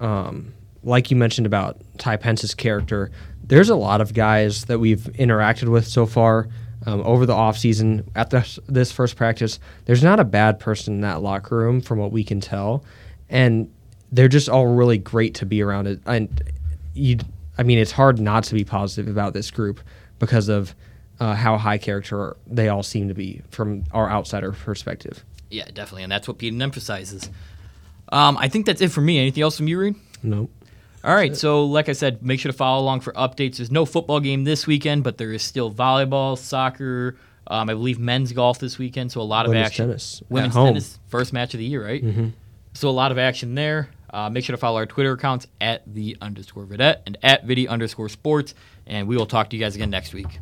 um, 0.01 0.55
like 0.85 1.11
you 1.11 1.17
mentioned 1.17 1.47
about 1.47 1.81
Ty 1.99 2.17
Pence's 2.17 2.55
character, 2.55 3.11
there's 3.43 3.71
a 3.71 3.77
lot 3.77 4.01
of 4.01 4.15
guys 4.15 4.67
that 4.67 4.79
we've 4.79 5.01
interacted 5.01 5.69
with 5.69 5.87
so 5.87 6.07
far 6.07 6.49
um, 6.89 7.03
over 7.05 7.27
the 7.27 7.35
offseason 7.35 8.07
at 8.15 8.31
this, 8.31 8.59
this 8.67 8.91
first 8.91 9.15
practice. 9.15 9.61
There's 9.85 10.03
not 10.03 10.19
a 10.21 10.25
bad 10.25 10.59
person 10.59 10.95
in 10.95 11.01
that 11.03 11.21
locker 11.21 11.57
room 11.57 11.83
from 11.83 11.99
what 11.99 12.13
we 12.13 12.25
can 12.25 12.41
tell. 12.41 12.83
And 13.29 13.71
they're 14.11 14.29
just 14.29 14.49
all 14.49 14.67
really 14.67 14.97
great 14.97 15.35
to 15.35 15.47
be 15.47 15.61
around. 15.61 15.87
It 15.87 16.01
And 16.07 16.43
you, 16.95 17.19
I 17.59 17.63
mean, 17.63 17.79
it's 17.79 17.93
hard 17.93 18.19
not 18.19 18.45
to 18.45 18.55
be 18.55 18.65
positive 18.65 19.07
about 19.07 19.35
this 19.35 19.51
group 19.51 19.81
because 20.19 20.49
of 20.49 20.75
uh, 21.21 21.35
how 21.35 21.59
high 21.59 21.77
character 21.77 22.37
they 22.47 22.71
all 22.71 22.83
seem 22.83 23.09
to 23.09 23.15
be 23.15 23.43
from 23.51 23.85
our 23.93 24.09
outsider 24.09 24.53
perspective. 24.53 25.25
Yeah, 25.51 25.67
definitely, 25.67 26.05
and 26.05 26.13
that's 26.13 26.27
what 26.27 26.39
Pedon 26.39 26.63
emphasizes. 26.63 27.29
Um, 28.11 28.39
I 28.39 28.49
think 28.49 28.65
that's 28.65 28.81
it 28.81 28.91
for 28.91 29.01
me. 29.01 29.19
Anything 29.19 29.43
else 29.43 29.57
from 29.57 29.69
you, 29.69 29.79
Reed? 29.79 29.97
Nope. 30.23 30.51
All 31.05 31.15
right, 31.15 31.37
so 31.37 31.65
like 31.65 31.89
I 31.89 31.93
said, 31.93 32.23
make 32.23 32.41
sure 32.41 32.51
to 32.51 32.57
follow 32.59 32.83
along 32.83 33.01
for 33.01 33.13
updates. 33.13 33.59
There's 33.59 33.71
no 33.71 33.87
football 33.87 34.19
game 34.21 34.45
this 34.45 34.67
weekend, 34.67 35.05
but 35.05 35.17
there 35.17 35.33
is 35.33 35.43
still 35.43 35.73
volleyball, 35.73 36.37
soccer, 36.37 37.17
um, 37.47 37.71
I 37.71 37.75
believe 37.75 37.99
men's 37.99 38.33
golf 38.33 38.59
this 38.59 38.79
weekend. 38.79 39.13
So 39.13 39.21
a 39.21 39.23
lot 39.23 39.47
of 39.47 39.51
Women's 39.51 39.67
action. 39.67 39.87
tennis 39.89 40.23
at 40.23 40.31
Women's 40.31 40.55
home. 40.55 40.67
tennis, 40.69 40.99
first 41.07 41.33
match 41.33 41.55
of 41.55 41.59
the 41.59 41.65
year, 41.65 41.85
right? 41.85 42.05
So 42.75 42.89
a 42.89 42.91
lot 42.91 43.13
of 43.13 43.19
action 43.19 43.55
there. 43.55 43.91
Uh, 44.11 44.31
make 44.31 44.45
sure 44.45 44.55
to 44.55 44.59
follow 44.59 44.79
our 44.79 44.87
Twitter 44.87 45.13
accounts 45.13 45.47
at 45.61 45.83
the 45.87 46.17
underscore 46.21 46.65
vidette 46.65 47.03
and 47.07 47.19
at 47.23 47.45
vidi 47.45 47.69
underscore 47.69 48.09
sports. 48.09 48.55
And 48.87 49.07
we 49.07 49.17
will 49.17 49.27
talk 49.27 49.51
to 49.51 49.57
you 49.57 49.63
guys 49.63 49.75
again 49.75 49.91
next 49.91 50.15
week. 50.15 50.39